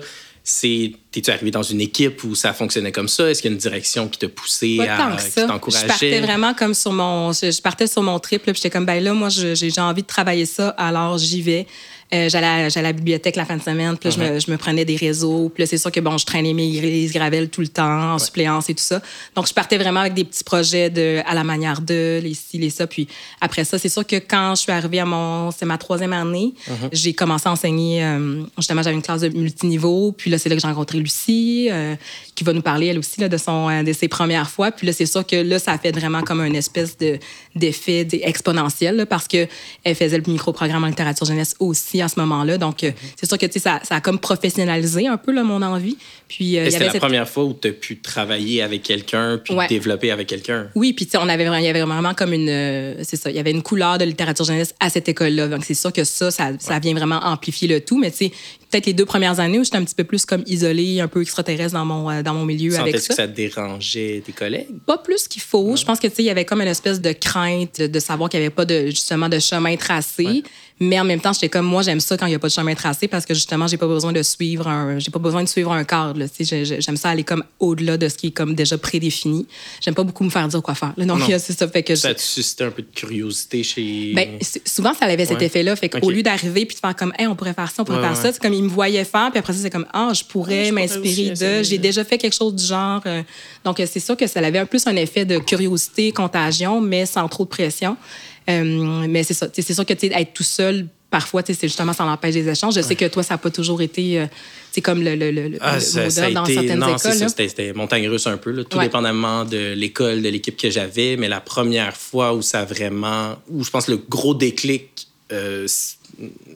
[0.50, 3.30] c'est t'es-tu arrivé dans une équipe où ça fonctionnait comme ça?
[3.30, 5.82] Est-ce qu'il y a une direction qui t'a poussé à qui t'encourageait?
[5.82, 9.02] Je partais vraiment comme sur mon je, partais sur mon trip puis j'étais comme ben
[9.02, 11.66] là moi j'ai envie de travailler ça alors j'y vais.
[12.12, 14.44] Euh, j'allais, à, à la bibliothèque la fin de semaine, puis je, me, uh-huh.
[14.44, 15.48] je, me, prenais des réseaux.
[15.48, 18.68] Puis c'est sûr que bon, je traînais mes les gravelles tout le temps, en suppléance
[18.68, 19.00] et tout ça.
[19.36, 22.58] Donc, je partais vraiment avec des petits projets de, à la manière de, les ci,
[22.58, 22.88] les ça.
[22.88, 23.06] Puis
[23.40, 25.52] après ça, c'est sûr que quand je suis arrivée à mon...
[25.52, 26.88] C'est ma troisième année, uh-huh.
[26.90, 28.02] j'ai commencé à enseigner...
[28.02, 30.10] Euh, justement, j'avais une classe de multiniveau.
[30.10, 31.94] Puis là, c'est là que j'ai rencontré Lucie, euh,
[32.34, 34.72] qui va nous parler, elle aussi, là, de, son, de ses premières fois.
[34.72, 37.20] Puis là, c'est sûr que là, ça a fait vraiment comme une espèce de,
[37.56, 39.48] d'effet exponentiel, là, parce qu'elle
[39.94, 42.58] faisait le micro-programme en littérature jeunesse aussi à ce moment-là.
[42.58, 45.96] Donc, euh, c'est sûr que ça, ça a comme professionnalisé un peu là, mon envie.
[46.28, 50.12] Puis, euh, c'était la première fois où tu as pu travailler avec quelqu'un puis développer
[50.12, 50.68] avec quelqu'un.
[50.76, 52.48] Oui, puis on avait, il y avait vraiment comme une.
[52.48, 55.48] Euh, c'est ça, il y avait une couleur de littérature jeunesse à cette école-là.
[55.48, 57.98] Donc, c'est sûr que ça, ça, ça, vient vraiment amplifier le tout.
[57.98, 58.32] Mais tu sais,
[58.70, 61.22] peut-être les deux premières années où j'étais un petit peu plus comme isolée, un peu
[61.22, 63.08] extraterrestre dans mon, dans mon milieu avec ça.
[63.08, 64.68] que ça dérangeait tes collègues?
[64.86, 65.76] Pas plus qu'il faut.
[65.76, 68.30] Je pense que, tu sais, il y avait comme une espèce de crainte de savoir
[68.30, 70.42] qu'il n'y avait pas de, justement de chemin tracé.
[70.82, 72.52] Mais en même temps, j'étais comme moi, j'aime ça quand il n'y a pas de
[72.52, 75.48] chemin tracé parce que justement, j'ai pas besoin de suivre un, j'ai pas besoin de
[75.48, 76.18] suivre un cadre.
[76.40, 79.46] J'aime ça aller comme au-delà de ce qui est comme déjà prédéfini.
[79.82, 80.94] J'aime pas beaucoup me faire dire quoi faire.
[80.96, 84.12] Donc, c'est ça fait que ça te suscitait un peu de curiosité chez.
[84.14, 85.76] Ben, souvent, ça avait cet effet-là.
[85.76, 88.00] Fait qu'au lieu d'arriver puis de faire comme, hey, on pourrait faire ça, on pourrait
[88.00, 90.24] faire ça, c'est comme ils me voyaient faire, puis après ça, c'est comme, ah, je
[90.24, 91.62] pourrais m'inspirer de.
[91.62, 93.02] J'ai déjà fait quelque chose du genre.
[93.04, 93.22] Euh.
[93.64, 97.28] donc, c'est sûr que ça avait un plus un effet de curiosité, contagion, mais sans
[97.28, 97.98] trop de pression.
[98.48, 99.48] Euh, mais c'est ça.
[99.52, 102.74] C'est sûr que être tout seul, parfois, c'est justement, ça empêche des échanges.
[102.74, 104.26] Je sais que toi, ça n'a pas toujours été
[104.70, 107.28] c'est euh, comme le, le, le, ah, ça, dans été, certaines non, écoles.
[107.28, 111.16] C'était montagne russe un peu, là, tout dépendamment de l'école, de l'équipe que j'avais.
[111.16, 115.66] Mais la première fois où ça vraiment, où je pense le gros déclic euh,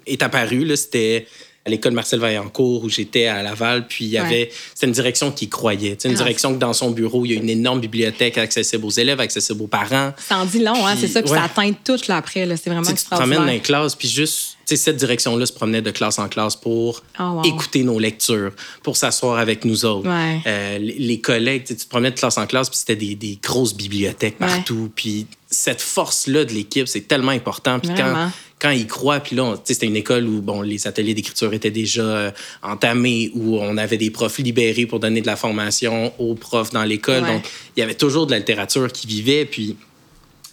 [0.07, 1.27] est apparu, c'était
[1.67, 3.87] à l'école Marcel Vaillancourt où j'étais à Laval.
[3.87, 5.97] Puis il y avait, c'est une direction qui croyait.
[5.99, 6.19] C'est une ah.
[6.19, 9.63] direction que dans son bureau, il y a une énorme bibliothèque accessible aux élèves, accessible
[9.63, 10.13] aux parents.
[10.19, 11.23] Ça en dit long, hein, c'est ça.
[11.23, 12.47] Puis ça atteint tout là, après.
[12.57, 15.91] C'est vraiment Tu te promènes dans les classes, puis juste, cette direction-là se promenait de
[15.91, 20.09] classe en classe pour oh, écouter nos lectures, pour s'asseoir avec nous autres.
[20.47, 23.75] Euh, les collègues, tu te promenais de classe en classe, puis c'était des, des, grosses
[23.75, 24.91] bibliothèques partout.
[24.95, 27.79] Puis cette force-là de l'équipe, c'est tellement important.
[27.79, 28.31] Puis quand,
[28.65, 32.01] quand ils croient, puis là, c'était une école où bon, les ateliers d'écriture étaient déjà
[32.01, 32.31] euh,
[32.63, 36.83] entamés, où on avait des profs libérés pour donner de la formation aux profs dans
[36.83, 37.27] l'école.
[37.27, 37.45] Donc,
[37.77, 39.45] il y avait toujours de la littérature qui vivait.
[39.45, 39.77] Puis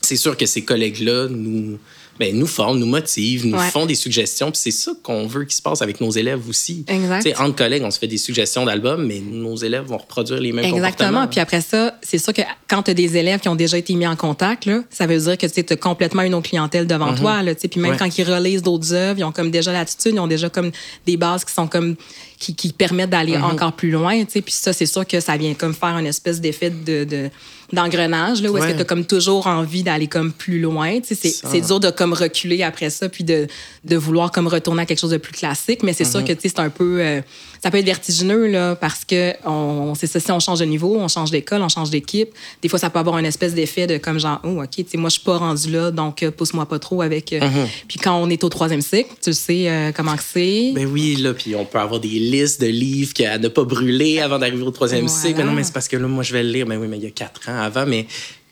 [0.02, 1.80] c'est sûr que ces collègues-là nous
[2.20, 4.52] ben, nous forment, nous motivent, nous font des suggestions.
[4.52, 6.86] Puis c'est ça qu'on veut qu'il se passe avec nos élèves aussi.
[6.88, 7.40] Exact.
[7.40, 10.66] entre collègues, on se fait des suggestions d'albums, mais nos élèves vont reproduire les mêmes
[10.66, 11.28] Exactement.
[11.28, 13.94] Puis après ça, c'est sûr que quand tu as des élèves qui ont déjà été
[13.96, 17.14] mis en contact, là, ça veut dire que tu as complètement une autre clientèle devant
[17.14, 17.20] mm-hmm.
[17.20, 17.44] toi.
[17.44, 20.28] Là, puis même quand ils relisent d'autres œuvres, ils ont comme déjà l'attitude, ils ont
[20.28, 20.72] déjà comme
[21.06, 21.96] des bases qui sont comme
[22.38, 23.54] qui, qui permettent d'aller mm-hmm.
[23.54, 24.24] encore plus loin.
[24.26, 27.30] Puis ça, c'est sûr que ça vient comme faire une espèce d'effet de, de
[27.74, 31.00] d'engrenage, là, où est-ce que tu as comme toujours envie d'aller comme plus loin.
[31.04, 33.48] C'est dur de comme reculer après ça, puis de,
[33.86, 35.84] de vouloir comme retourner à quelque chose de plus classique.
[35.84, 36.36] Mais c'est sûr mm-hmm.
[36.36, 37.02] que c'est un peu...
[37.02, 37.22] Euh,
[37.64, 40.98] ça peut être vertigineux, là, parce que on, c'est ça, si on change de niveau,
[40.98, 42.30] on change d'école, on change d'équipe,
[42.64, 45.14] des fois, ça peut avoir une espèce d'effet de comme genre, oh, OK, moi, je
[45.14, 47.34] suis pas rendu là, donc euh, pousse-moi pas trop avec...
[47.34, 47.68] Euh, mm-hmm.
[47.88, 50.72] Puis quand on est au troisième cycle, tu sais comment c'est?
[50.74, 54.20] Ben oui, là, puis on peut avoir des listes de livres à ne pas brûler
[54.20, 55.38] avant d'arriver au troisième cycle.
[55.38, 56.66] Mais non, mais c'est parce que là, moi, je vais le lire.
[56.68, 58.06] Mais ben oui, mais il y a quatre ans avant, mais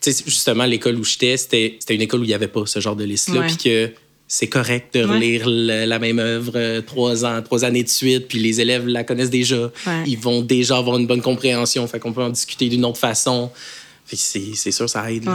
[0.03, 3.03] justement, l'école où j'étais, c'était une école où il n'y avait pas ce genre de
[3.03, 3.41] liste-là.
[3.41, 3.91] Puis que
[4.27, 8.37] c'est correct de relire la, même œuvre euh, trois ans, trois années de suite, puis
[8.37, 9.71] les élèves la connaissent déjà.
[10.05, 13.49] Ils vont déjà avoir une bonne compréhension, fait qu'on peut en discuter d'une autre façon.
[14.05, 15.27] C'est sûr, ça aide.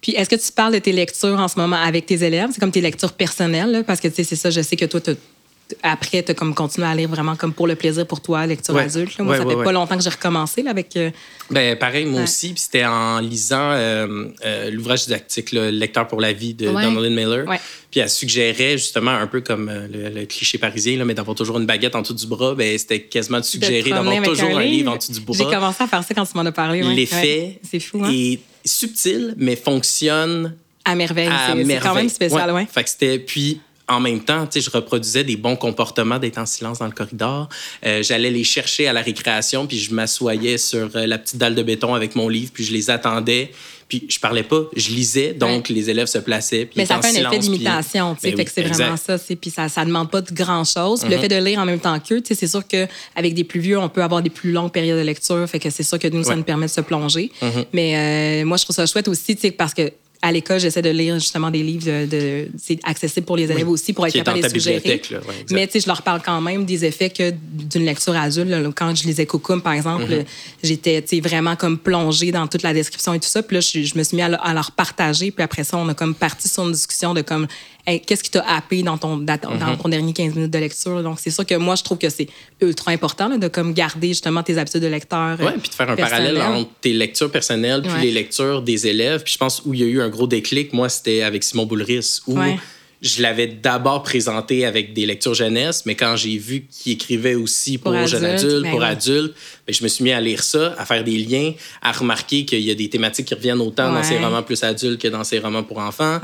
[0.00, 2.50] Puis, est-ce que tu parles de tes lectures en ce moment avec tes élèves?
[2.52, 5.12] C'est comme tes lectures personnelles, parce que, c'est ça, je sais que toi, tu
[5.82, 8.76] après, tu as comme continué à lire vraiment comme pour le plaisir pour toi, lecture
[8.76, 9.18] adulte.
[9.18, 10.96] Moi, ça fait pas longtemps que j'ai recommencé là, avec.
[10.96, 11.10] Euh,
[11.50, 12.52] ben, pareil, moi aussi.
[12.52, 17.12] Puis c'était en lisant euh, euh, l'ouvrage didactique Le Lecteur pour la vie de Donald
[17.12, 17.46] Miller.
[17.90, 21.66] Puis elle suggérait justement un peu comme le, cliché parisien, là, mais d'avoir toujours une
[21.66, 22.54] baguette en dessous du bras.
[22.54, 25.36] Ben, c'était quasiment de suggérer d'avoir toujours un, livre en dessous du bras.
[25.36, 26.82] J'ai commencé à faire ça quand tu m'en as parlé.
[26.82, 28.10] L'effet hein?
[28.12, 30.54] est subtil, mais fonctionne
[30.84, 31.30] à merveille.
[31.66, 32.66] C'est quand même spécial, ouais.
[32.70, 33.18] Fait que c'était.
[33.18, 37.48] Puis en même temps, je reproduisais des bons comportements d'être en silence dans le corridor.
[37.84, 41.56] Euh, j'allais les chercher à la récréation, puis je m'assoyais sur euh, la petite dalle
[41.56, 43.50] de béton avec mon livre, puis je les attendais.
[43.88, 46.64] Puis je parlais pas, je lisais, donc les élèves se plaçaient.
[46.64, 49.18] Puis Mais ça fait un effet d'imitation, tu sais, ben c'est vraiment ça.
[49.18, 51.02] Puis ça, ça demande pas de grand-chose.
[51.02, 51.20] Le mm-hmm.
[51.20, 54.04] fait de lire en même temps qu'eux, c'est sûr qu'avec des plus vieux, on peut
[54.04, 55.44] avoir des plus longues périodes de lecture.
[55.48, 57.32] Fait que c'est sûr que nous, ça nous permet de se plonger.
[57.42, 57.64] Mm-hmm.
[57.72, 59.90] Mais euh, moi, je trouve ça chouette aussi, parce que
[60.22, 63.92] à l'école, j'essaie de lire justement des livres de, c'est accessible pour les élèves aussi
[63.92, 65.00] pour être capable de les suggérer.
[65.50, 68.52] Mais tu sais, je leur parle quand même des effets que d'une lecture adulte.
[68.74, 70.24] quand je lisais Coucou, par exemple, mm-hmm.
[70.62, 73.42] j'étais vraiment comme plongée dans toute la description et tout ça.
[73.42, 75.30] Puis là, je, me suis mis à, à, leur partager.
[75.30, 77.46] Puis après ça, on a comme parti sur une discussion de comme
[77.86, 79.76] qu'est-ce qui t'a happé dans ton, dans mhm.
[79.82, 81.02] ton dernier 15 minutes de lecture?
[81.02, 82.28] Donc, c'est sûr que moi, je trouve que c'est
[82.60, 85.38] ultra important de comme garder justement tes habitudes de lecteur.
[85.40, 89.22] Oui, puis de faire un parallèle entre tes lectures personnelles puis les lectures des élèves.
[89.22, 91.66] Puis je pense où il y a eu un gros déclic, moi, c'était avec Simon
[91.66, 92.38] Boulris, où
[93.02, 97.78] je l'avais d'abord présenté avec des lectures jeunesse, mais quand j'ai vu qu'il écrivait aussi
[97.78, 99.34] pour, jeunes adultes, ben pour adultes,
[99.72, 101.52] je me suis mis à lire ça, à faire des liens,
[101.82, 105.00] à remarquer qu'il y a des thématiques qui reviennent autant dans ses romans plus adultes
[105.00, 106.20] que dans ses romans pour enfants.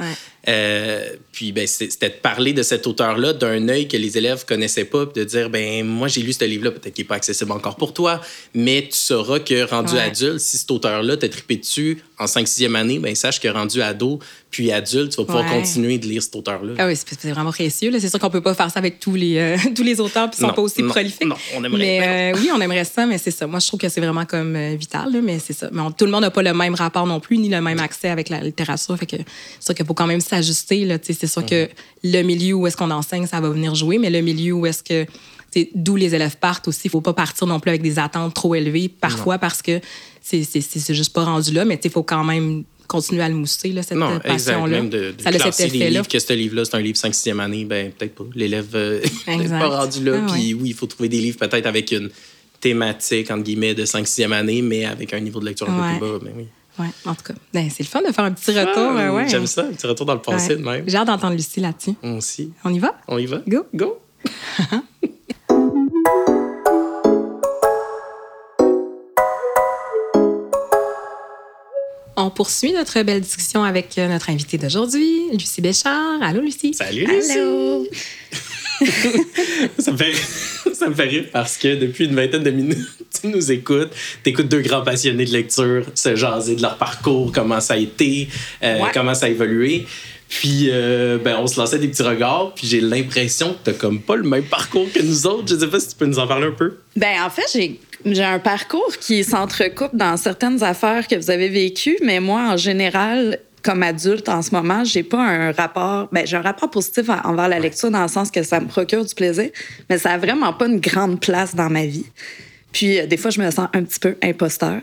[0.48, 4.84] Euh, puis ben, c'était de parler de cet auteur-là d'un œil que les élèves connaissaient
[4.84, 7.50] pas, puis de dire ben moi j'ai lu ce livre-là, peut-être qu'il n'est pas accessible
[7.50, 8.20] encore pour toi,
[8.54, 13.00] mais tu sauras que rendu adulte, si cet auteur-là t'a trippé dessus en 5-6e année,
[13.00, 14.20] ben sache que rendu ado
[14.56, 16.74] puis adulte, tu vas pouvoir continuer de lire cet auteur-là.
[16.78, 17.92] Ah oui, c'est vraiment précieux.
[17.98, 20.38] C'est sûr qu'on peut pas faire ça avec tous les, euh, tous les auteurs qui
[20.38, 21.26] sont pas aussi prolifiques.
[21.26, 21.78] Non, on aimerait.
[21.78, 23.46] Mais, euh, oui, on aimerait ça, mais c'est ça.
[23.46, 25.68] Moi, je trouve que c'est vraiment comme vital, mais c'est ça.
[25.72, 28.08] Mais tout le monde n'a pas le même rapport non plus, ni le même accès
[28.08, 28.96] avec la littérature.
[28.98, 30.86] Fait que c'est sûr qu'il faut quand même s'ajuster.
[31.02, 31.68] C'est sûr que
[32.02, 34.82] le milieu où est-ce qu'on enseigne, ça va venir jouer, mais le milieu où est-ce
[34.82, 35.06] que
[35.74, 36.82] d'où les élèves partent aussi.
[36.84, 39.80] Il ne faut pas partir non plus avec des attentes trop élevées, parfois parce que
[40.20, 43.82] c'est juste pas rendu là, mais il faut quand même continuer à le mousser, là,
[43.82, 44.82] cette passion-là.
[45.18, 46.02] Ça a cet effet-là.
[46.02, 48.24] que ce livre-là, c'est un livre 5-6e année, ben peut-être pas.
[48.34, 50.20] L'élève n'est euh, pas rendu là.
[50.22, 52.10] Ah puis oui, il faut trouver des livres peut-être avec une
[52.60, 56.00] thématique, entre guillemets, de 5-6e année, mais avec un niveau de lecture un peu plus
[56.00, 56.18] bas.
[56.22, 56.46] Ben oui.
[56.78, 57.34] Oui, en tout cas.
[57.54, 58.92] Ben, c'est le fun de faire un petit retour.
[58.96, 59.28] Ah, ouais.
[59.28, 60.84] J'aime ça, un petit retour dans le passé de même.
[60.86, 61.94] J'ai hâte d'entendre Lucie là-dessus.
[62.02, 62.52] On aussi.
[62.64, 62.94] On y va?
[63.08, 63.40] On y va.
[63.48, 63.66] Go.
[63.74, 63.98] Go.
[72.18, 76.22] On poursuit notre belle discussion avec euh, notre invitée d'aujourd'hui, Lucie Béchard.
[76.22, 76.72] Allô, Lucie.
[76.72, 77.32] Salut, Lucie.
[77.32, 77.86] Allô.
[79.78, 80.12] ça, me fait,
[80.76, 82.88] ça me fait rire parce que depuis une vingtaine de minutes,
[83.20, 83.90] tu nous écoutes,
[84.22, 87.76] tu écoutes deux grands passionnés de lecture se jaser de leur parcours, comment ça a
[87.76, 88.28] été,
[88.62, 89.86] euh, comment ça a évolué.
[90.28, 94.00] Puis, euh, ben, on se lançait des petits regards, puis j'ai l'impression que tu comme
[94.00, 95.44] pas le même parcours que nous autres.
[95.46, 96.78] Je sais pas si tu peux nous en parler un peu.
[96.96, 101.48] Ben, en fait, j'ai j'ai un parcours qui s'entrecoupe dans certaines affaires que vous avez
[101.48, 106.08] vécues, mais moi, en général, comme adulte en ce moment, j'ai pas un rapport.
[106.12, 109.04] Ben, j'ai un rapport positif envers la lecture dans le sens que ça me procure
[109.04, 109.50] du plaisir,
[109.90, 112.06] mais ça a vraiment pas une grande place dans ma vie.
[112.72, 114.80] Puis euh, des fois, je me sens un petit peu imposteur.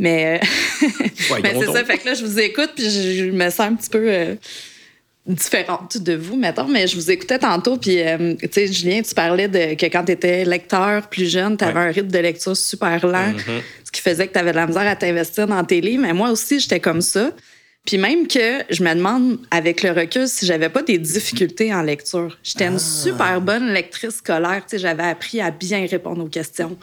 [0.00, 0.46] Mais, euh,
[1.42, 1.84] c'est ça.
[1.84, 4.04] Fait que là, je vous écoute, puis je, me sens un petit peu.
[4.04, 4.34] Euh,
[5.26, 7.98] différente de vous, mettons, mais je vous écoutais tantôt, puis,
[8.40, 11.80] tu sais, Julien, tu parlais de que quand tu étais lecteur plus jeune, tu avais
[11.80, 13.60] un rythme de lecture super lent, Mm-hmm.
[13.84, 16.14] ce qui faisait que tu avais de la misère à t'investir dans tes livres, mais
[16.14, 17.30] moi aussi, j'étais comme ça.
[17.86, 21.82] Puis même que je me demande, avec le recul, si j'avais pas des difficultés en
[21.82, 22.36] lecture.
[22.42, 24.62] J'étais une super bonne lectrice scolaire.
[24.64, 26.76] Tu sais, j'avais appris à bien répondre aux questions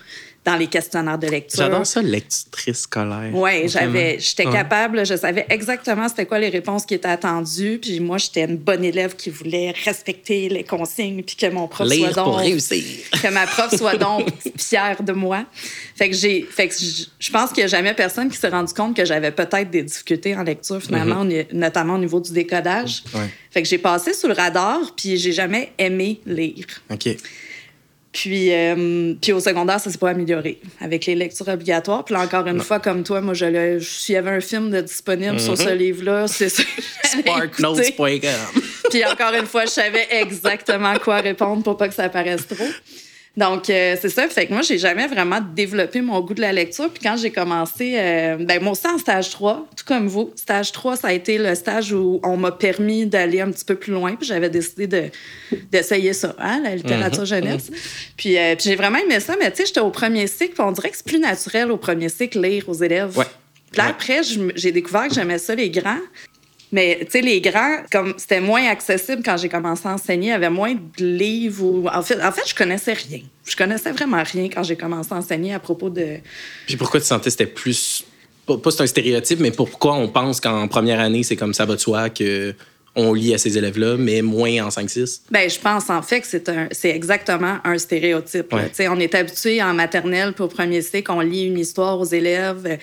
[0.45, 1.57] dans les questionnaires de lecture.
[1.63, 3.31] J'adore ça, lectrice scolaire.
[3.33, 4.53] Oui, j'avais, j'étais Ouais.
[4.53, 7.79] capable, je savais exactement c'était quoi les réponses qui étaient attendues.
[7.81, 11.89] Puis moi, j'étais une bonne élève qui voulait respecter les consignes, puis que mon prof
[11.89, 12.83] Lire soit donc, pour réussir.
[13.23, 14.27] que ma prof soit donc
[14.57, 15.45] fière de moi.
[15.95, 16.75] Fait que j'ai, fait que
[17.19, 19.81] je pense qu'il n'y a jamais personne qui s'est rendu compte que j'avais peut-être des
[19.81, 23.03] difficultés en lecture finalement, au ni- notamment au niveau du décodage.
[23.15, 23.29] Ouais.
[23.49, 26.65] Fait que j'ai passé sous le radar, puis j'ai jamais aimé lire.
[26.91, 27.09] OK.
[28.15, 32.05] Puis, euh, puis au secondaire, ça s'est pas amélioré avec les lectures obligatoires.
[32.05, 34.71] Puis là, encore une fois, comme toi, moi, je le, s'il y avait un film
[34.71, 36.63] de disponible sur ce livre-là, c'est ça.
[37.03, 38.61] Sparknotes.com.
[38.89, 42.63] Puis encore une fois, je savais exactement quoi répondre pour pas que ça paraisse trop.
[43.37, 44.27] Donc, euh, c'est ça.
[44.29, 46.89] Fait que moi, j'ai jamais vraiment développé mon goût de la lecture.
[46.89, 50.71] Puis quand j'ai commencé, euh, ben, moi aussi en stage 3, tout comme vous, stage
[50.71, 53.91] 3, ça a été le stage où on m'a permis d'aller un petit peu plus
[53.91, 54.15] loin.
[54.15, 55.03] Puis j'avais décidé de,
[55.71, 57.71] d'essayer ça, hein, la littérature jeunesse.
[58.15, 59.35] Puis, euh, puis j'ai vraiment aimé ça.
[59.37, 60.53] Mais tu sais, j'étais au premier cycle.
[60.53, 63.17] Puis on dirait que c'est plus naturel au premier cycle lire aux élèves.
[63.17, 63.25] Ouais.
[63.71, 63.89] Puis là, Ouais.
[63.91, 64.21] après,
[64.55, 65.99] j'ai découvert que j'aimais ça, les grands.
[66.75, 70.31] Mais, tu sais, les grands, comme c'était moins accessible quand j'ai commencé à enseigner, il
[70.31, 71.63] y avait moins de livres.
[71.63, 71.87] Ou...
[71.87, 73.21] En, fait, en fait, je connaissais rien.
[73.45, 76.17] Je connaissais vraiment rien quand j'ai commencé à enseigner à propos de.
[76.67, 78.03] Puis pourquoi tu sentais que c'était plus.
[78.45, 81.65] Pas, pas c'est un stéréotype, mais pourquoi on pense qu'en première année, c'est comme ça
[81.65, 82.53] va de soi que
[82.95, 85.21] on lit à ces élèves-là, mais moins en 5-6?
[85.29, 88.53] Ben, je pense en fait que c'est un, c'est exactement un stéréotype.
[88.53, 88.71] Ouais.
[88.87, 92.79] On est habitué en maternelle pour premier cycle, on lit une histoire aux élèves.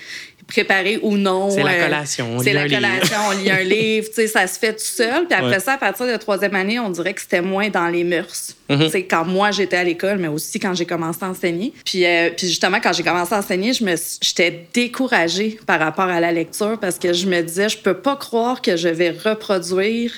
[0.47, 1.51] Préparés ou non.
[1.51, 2.81] C'est la euh, collation, on C'est la un livre.
[2.81, 4.09] collation, on lit un livre.
[4.09, 5.27] Tu sais, ça se fait tout seul.
[5.27, 5.61] Puis après Ouais.
[5.61, 8.55] ça, à partir de la troisième année, on dirait que c'était moins dans les mœurs.
[8.69, 8.85] Mhm.
[8.85, 11.73] Tu sais, quand moi, j'étais à l'école, mais aussi quand j'ai commencé à enseigner.
[11.85, 16.07] Puis, euh, puis justement, quand j'ai commencé à enseigner, je me, j'étais découragée par rapport
[16.07, 19.11] à la lecture parce que je me disais, je peux pas croire que je vais
[19.11, 20.13] reproduire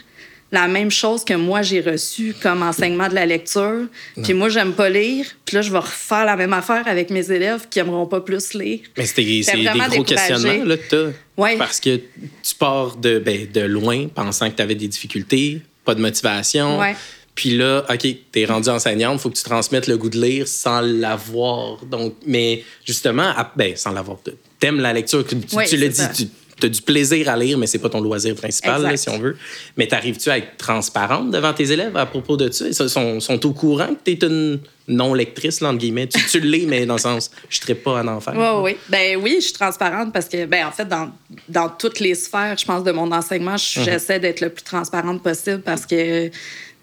[0.54, 3.86] la même chose que moi j'ai reçu comme enseignement de la lecture.
[4.22, 7.30] Puis moi j'aime pas lire, puis là je vais refaire la même affaire avec mes
[7.30, 8.80] élèves qui aimeront pas plus lire.
[8.96, 9.44] Mais c'est des
[9.90, 11.12] gros questionnements là, que t'as.
[11.36, 11.56] Ouais.
[11.58, 15.94] Parce que tu pars de, ben, de loin pensant que tu avais des difficultés, pas
[15.94, 16.78] de motivation.
[16.78, 16.94] Ouais.
[17.34, 20.46] Puis là, OK, tu es rendu enseignante, faut que tu transmettes le goût de lire
[20.46, 21.84] sans l'avoir.
[21.84, 24.18] Donc, mais justement, à- ben, sans l'avoir.
[24.60, 26.28] T'aimes la lecture, tu, Oui, tu l'as dit, tu
[26.64, 29.36] as du plaisir à lire, mais c'est pas ton loisir principal, là, si on veut.
[29.76, 32.66] Mais t'arrives-tu à être transparente devant tes élèves à propos de ça?
[32.66, 36.06] Ils sont, sont au courant que tu es une non-lectrice, entre guillemets?
[36.06, 38.34] Tu, tu l'es, mais dans le sens, je ne pas en enfer.
[38.36, 38.76] Oui, oui.
[38.88, 41.10] Ben oui, je suis transparente parce que, ben en fait, dans,
[41.48, 43.84] dans toutes les sphères, je pense, de mon enseignement, Mhm.
[43.84, 46.30] j'essaie d'être le plus transparente possible parce que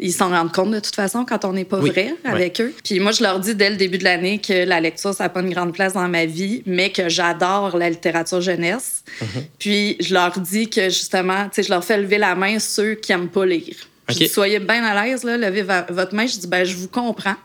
[0.01, 2.31] ils s'en rendent compte de toute façon quand on n'est pas Oui, vrai ouais.
[2.31, 2.73] avec eux.
[2.83, 5.29] Puis moi, je leur dis dès le début de l'année que la lecture, ça n'a
[5.29, 9.03] pas une grande place dans ma vie, mais que j'adore la littérature jeunesse.
[9.21, 9.27] Mhm.
[9.59, 12.95] Puis je leur dis que justement, tu sais, je leur fais lever la main ceux
[12.95, 13.75] qui n'aiment pas lire.
[14.09, 14.19] Je OK.
[14.19, 16.25] dis, soyez bien à l'aise, là, levez votre main.
[16.25, 17.35] Je dis, ben je vous comprends.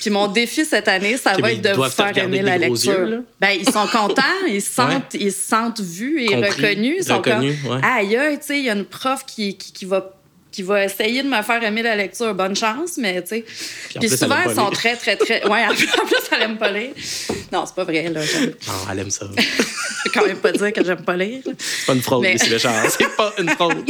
[0.00, 2.92] Puis mon défi cette année, ça va être de vous faire aimer la lecture.
[3.08, 6.96] yeux, ben, ils sont contents, ils se sentent, ils se sentent vus et Compris, reconnus.
[7.00, 7.80] Ils sont reconnus, comme, ouais.
[7.82, 10.15] aïe, tu sais, il y a une prof qui, qui, qui va
[10.56, 12.34] qui va essayer de me faire aimer la lecture.
[12.34, 13.44] Bonne chance, mais tu sais.
[13.90, 15.46] Puis plus, souvent, ils sont très, très, très.
[15.46, 15.86] Ouais, en plus,
[16.32, 16.92] elle aime pas lire.
[17.52, 18.22] Non, c'est pas vrai, là.
[18.22, 19.26] Non, elle aime ça.
[20.14, 21.42] quand même pas dire que j'aime pas lire.
[21.58, 22.72] C'est pas une fraude, Mais- le genre.
[22.88, 23.84] C'est pas une fraude.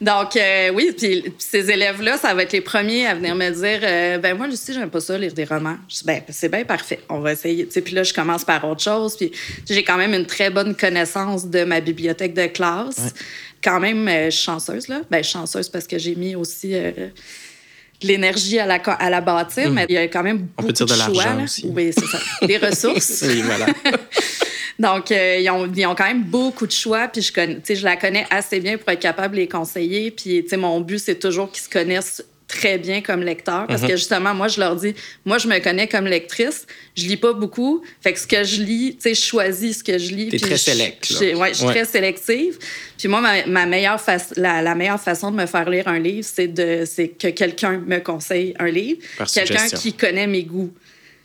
[0.00, 3.80] Donc, euh, oui, puis ces élèves-là, ça va être les premiers à venir me dire
[3.82, 5.76] euh, Ben, moi, Lucie, j'aime pas ça, lire des romans.
[5.90, 7.00] Je dis Ben, c'est bien parfait.
[7.10, 7.66] On va essayer.
[7.66, 9.14] Tu sais, Puis là, je commence par autre chose.
[9.14, 9.30] Puis
[9.68, 13.12] j'ai quand même une très bonne connaissance de ma bibliothèque de classe.
[13.64, 15.00] Quand même, euh, je suis chanceuse, là.
[15.10, 16.74] Ben, chanceuse parce que j'ai mis aussi.
[16.74, 16.92] euh,
[18.02, 20.46] de l'énergie à la, à la bâtir, mais il y a quand même Hmm.
[20.58, 21.24] On beaucoup peut dire de choix.
[21.24, 21.66] l'argent aussi.
[21.72, 22.18] Oui, c'est ça.
[22.46, 23.22] Des ressources.
[23.26, 23.66] oui, voilà.
[24.78, 27.84] Donc, euh, ils, ont, ils ont quand même beaucoup de choix, puis je, connais, je
[27.84, 30.10] la connais assez bien pour être capable de les conseiller.
[30.10, 33.82] Puis, tu sais, mon but, c'est toujours qu'ils se connaissent très bien comme lecteurs, parce
[33.82, 33.88] Mhm.
[33.88, 37.32] que justement, moi, je leur dis, moi, je me connais comme lectrice, je lis pas
[37.32, 40.26] beaucoup, fait que ce que je lis, tu sais, je choisis ce que je lis.
[40.26, 40.56] Puis très
[41.18, 42.58] j'ai- Ouais, je suis très sélective.
[42.98, 43.98] Puis moi, ma, ma meilleure
[44.36, 47.82] la, la meilleure façon de me faire lire un livre, c'est de, c'est que quelqu'un
[47.86, 49.00] me conseille un livre,
[49.32, 50.72] quelqu'un qui connaît mes goûts.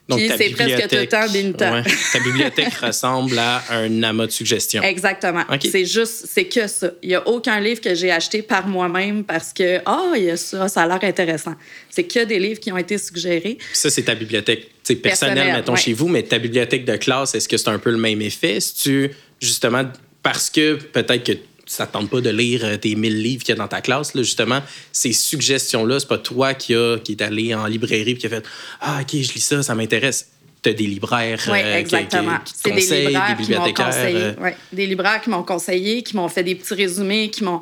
[0.10, 1.74] Donc, Puis ta c'est presque tout le temps bibliothèque- dénitant.
[1.74, 4.82] ouais, ta bibliothèque ressemble à un amas de suggestions.
[4.82, 5.43] Exactement.
[5.62, 6.91] C'est juste, c'est que ça.
[7.04, 10.30] Il n'y a aucun livre que j'ai acheté par moi-même parce que, ah, il y
[10.32, 11.54] a ça, ça a l'air intéressant.
[11.91, 13.58] C'est que des livres qui ont été suggérés.
[13.60, 15.80] Puis ça, c'est ta bibliothèque personnelle, Personnelle, mettons, ouais.
[15.80, 18.60] chez vous, mais ta bibliothèque de classe, est-ce que c'est un peu le même effet?
[18.60, 19.84] Si tu, justement,
[20.24, 21.34] parce que peut-être que
[21.69, 23.79] ça ne tente pas de lire euh, tes 1000 livres qu'il y a dans ta
[23.79, 28.12] classe, là, justement, ces suggestions-là, c'est pas toi qui, a, qui est allé en librairie
[28.12, 28.43] et qui a fait
[28.82, 32.38] Ah, OK, je lis ça, ça m'intéresse tu as des libraires oui, euh, exactement.
[32.54, 34.24] C'est des libraires qui m'ont conseillé.
[34.24, 34.34] Euh.
[34.41, 37.62] Ouais, des libraires qui m'ont conseillé, qui m'ont fait des petits résumés, qui m'ont,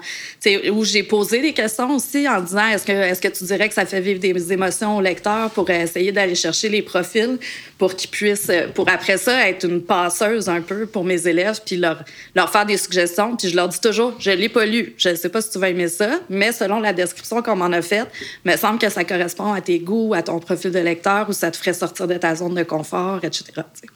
[0.72, 3.76] où j'ai posé des questions aussi en disant est-ce que, est-ce que tu dirais que
[3.76, 7.38] ça fait vivre des émotions au lecteur pour essayer d'aller chercher les profils
[7.78, 11.78] pour qu'ils puissent, pour après ça, être une passeuse un peu pour mes élèves, puis
[11.78, 13.36] leur, leur faire des suggestions.
[13.36, 15.60] Puis je leur dis toujours je l'ai pas lu, je ne sais pas si tu
[15.60, 18.08] vas aimer ça, mais selon la description qu'on m'en a faite,
[18.44, 21.52] me semble que ça correspond à tes goûts, à ton profil de lecteur, ou ça
[21.52, 23.46] te ferait sortir de ta zone de confort fort, etc.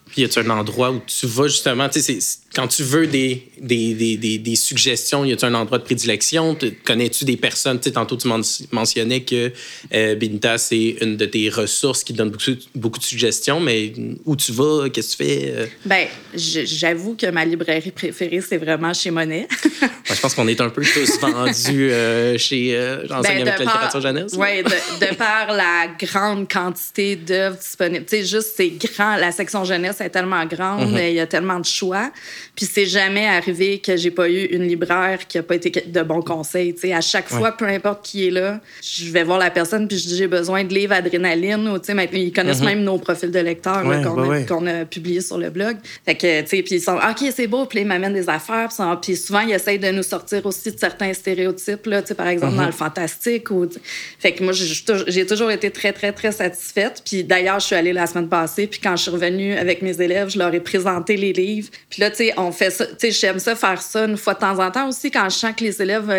[0.08, 2.20] Puis y a-tu un endroit où tu vas justement, tu sais,
[2.54, 6.58] quand tu veux des, des, des, des, suggestions, y a-tu un endroit de prédilection?
[6.84, 7.80] Connais-tu des personnes?
[7.80, 8.28] Tu sais, tantôt tu
[8.72, 9.54] mentionnais que
[9.94, 13.94] euh, Binta, c'est une de tes ressources qui donne beaucoup, beaucoup de suggestions, mais
[14.26, 14.90] où tu vas?
[14.90, 15.54] Qu'est-ce que tu fais?
[15.56, 15.66] Euh?
[15.86, 19.48] Ben, j'avoue que ma librairie préférée, c'est vraiment chez Monet.
[20.04, 23.66] je pense qu'on est un peu tous vendus euh, chez euh, J'enseigne ben, avec la
[23.66, 24.34] littérature jeunesse.
[24.36, 28.06] Oui, de, de, par la grande quantité d'œuvres disponibles.
[28.06, 29.16] Tu sais, juste, c'est grand.
[29.18, 31.10] La section jeunesse est tellement grande, mm-hmm.
[31.10, 32.12] il y a tellement de choix.
[32.56, 36.02] Puis c'est jamais arrivé que j'ai pas eu une libraire qui a pas été de
[36.02, 36.76] bons conseils.
[36.78, 39.98] sais, à chaque fois, peu importe qui est là, je vais voir la personne puis
[39.98, 42.66] je dis j'ai besoin de livres adrénaline ou maintenant ils connaissent mm-hmm.
[42.66, 43.84] même nos profils de lecteurs
[44.48, 45.78] qu'on a, publiés sur le blog.
[46.06, 48.70] Fait que tu sais puis ils sont ok c'est beau puis ils m'amènent des affaires
[49.02, 52.64] puis, souvent ils essayent de nous sortir aussi de certains stéréotypes là, par exemple dans
[52.64, 52.66] mm-hmm.
[52.68, 53.68] le fantastique ou
[54.20, 57.02] fait que moi j'ai toujours été très très très satisfaite.
[57.06, 60.02] Puis d'ailleurs je suis allée la semaine passée puis quand je suis revenue avec mes
[60.02, 61.70] élèves je leur ai présenté les livres.
[61.90, 64.34] Puis là tu sais on fait ça, tu sais, j'aime ça faire ça une fois
[64.34, 66.10] de temps en temps aussi quand je sens que les élèves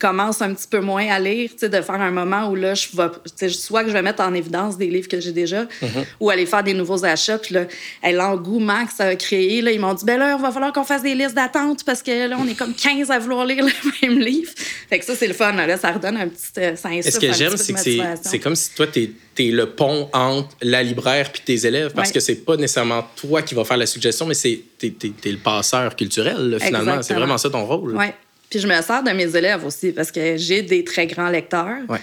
[0.00, 2.74] commencent un petit peu moins à lire, tu sais, de faire un moment où là,
[2.74, 6.04] je vais, soit que je vais mettre en évidence des livres que j'ai déjà, mm-hmm.
[6.18, 7.38] ou aller faire des nouveaux achats.
[7.38, 7.66] Puis là,
[8.10, 10.84] l'engouement que ça a créé, là, ils m'ont dit, ben là, il va falloir qu'on
[10.84, 13.64] fasse des listes d'attente parce que là, on est comme 15 à vouloir lire
[14.02, 14.50] le même livre.
[14.88, 17.32] Fait que ça, c'est le fun, là, ça redonne un petit, euh, ça Ce que
[17.32, 17.80] j'aime, c'est que
[18.22, 22.12] c'est comme si toi, t'es es le pont entre la libraire puis tes élèves parce
[22.12, 24.92] que c'est pas nécessairement toi qui vas faire la suggestion, mais c'est t'es,
[25.24, 27.02] es, le passeur culturel, finalement.
[27.02, 27.96] C'est vraiment ça ton rôle.
[27.96, 28.06] Oui.
[28.50, 31.78] Puis je me sers de mes élèves aussi parce que j'ai des très grands lecteurs.
[31.88, 32.00] Ouais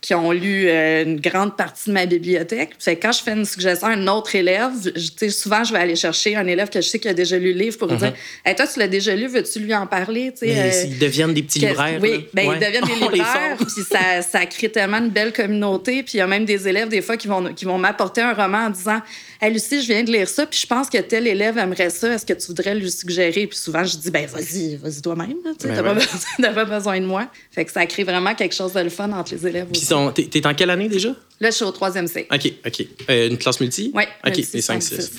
[0.00, 2.70] qui ont lu euh, une grande partie de ma bibliothèque.
[2.78, 5.96] Fait quand je fais une suggestion à un autre élève, je, souvent, je vais aller
[5.96, 8.12] chercher un élève que je sais qui a déjà lu le livre pour lui dire
[8.46, 8.54] mhm.
[8.54, 10.32] Toi, tu l'as déjà lu, veux-tu lui en parler?
[10.42, 11.98] Euh, Ils deviennent des petits libraires.
[12.00, 13.56] Oui, ben, ils deviennent des libraires.
[13.56, 16.04] puis ça, ça crée tellement une belle communauté.
[16.04, 18.34] Puis il y a même des élèves, des fois, qui vont, qui vont m'apporter un
[18.34, 19.00] roman en disant
[19.40, 22.12] Hey, Lucie, je viens de lire ça, puis je pense que tel élève aimerait ça.
[22.12, 23.46] Est-ce que tu voudrais lui suggérer?
[23.46, 25.36] Puis souvent, je dis ben vas-y, vas-y toi-même.
[25.60, 25.94] Tu n'as ben
[26.54, 27.28] pas, besoin de moi.
[27.52, 29.68] Fait que ça crée vraiment quelque chose de le fun entre les élèves.
[29.72, 31.10] Puis t'es en quelle année déjà?
[31.40, 32.26] Là, je suis au troisième C.
[32.32, 32.86] OK, OK.
[33.10, 33.92] Euh, une classe multi?
[33.94, 34.02] Oui.
[34.26, 35.10] OK, les 5-6.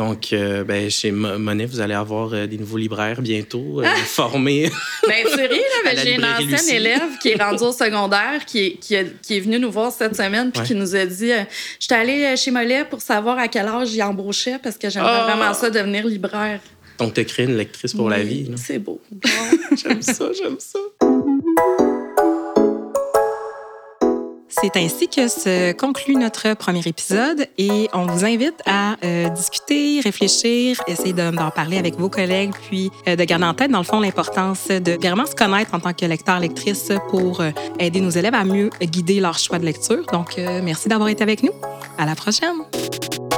[0.00, 3.94] Donc, euh, ben, chez Monet, vous allez avoir euh, des nouveaux libraires bientôt, ah!
[4.06, 4.70] formés.
[5.06, 8.78] ben, tu ris, là, j'ai une ancienne élève qui est rendue au secondaire, qui est,
[8.80, 12.34] qui, est venue nous voir cette semaine, puis qui nous a dit Je suis allée
[12.38, 15.34] chez Monet pour savoir à quel âge j'y embauchais, parce que j'aimerais ah!
[15.34, 16.60] vraiment ça devenir libraire.
[16.96, 18.50] Donc, tu créé une lectrice pour la vie.
[18.56, 19.02] C'est beau.
[19.76, 20.78] j'aime ça, j'aime ça.
[24.50, 30.00] C'est ainsi que se conclut notre premier épisode et on vous invite à euh, discuter,
[30.00, 33.84] réfléchir, essayer d'en parler avec vos collègues, puis euh, de garder en tête, dans le
[33.84, 38.34] fond, l'importance de vraiment se connaître en tant que lecteur-lectrice pour euh, aider nos élèves
[38.34, 40.04] à mieux guider leur choix de lecture.
[40.12, 41.52] Donc, merci d'avoir été avec nous.
[41.96, 43.29] À la prochaine!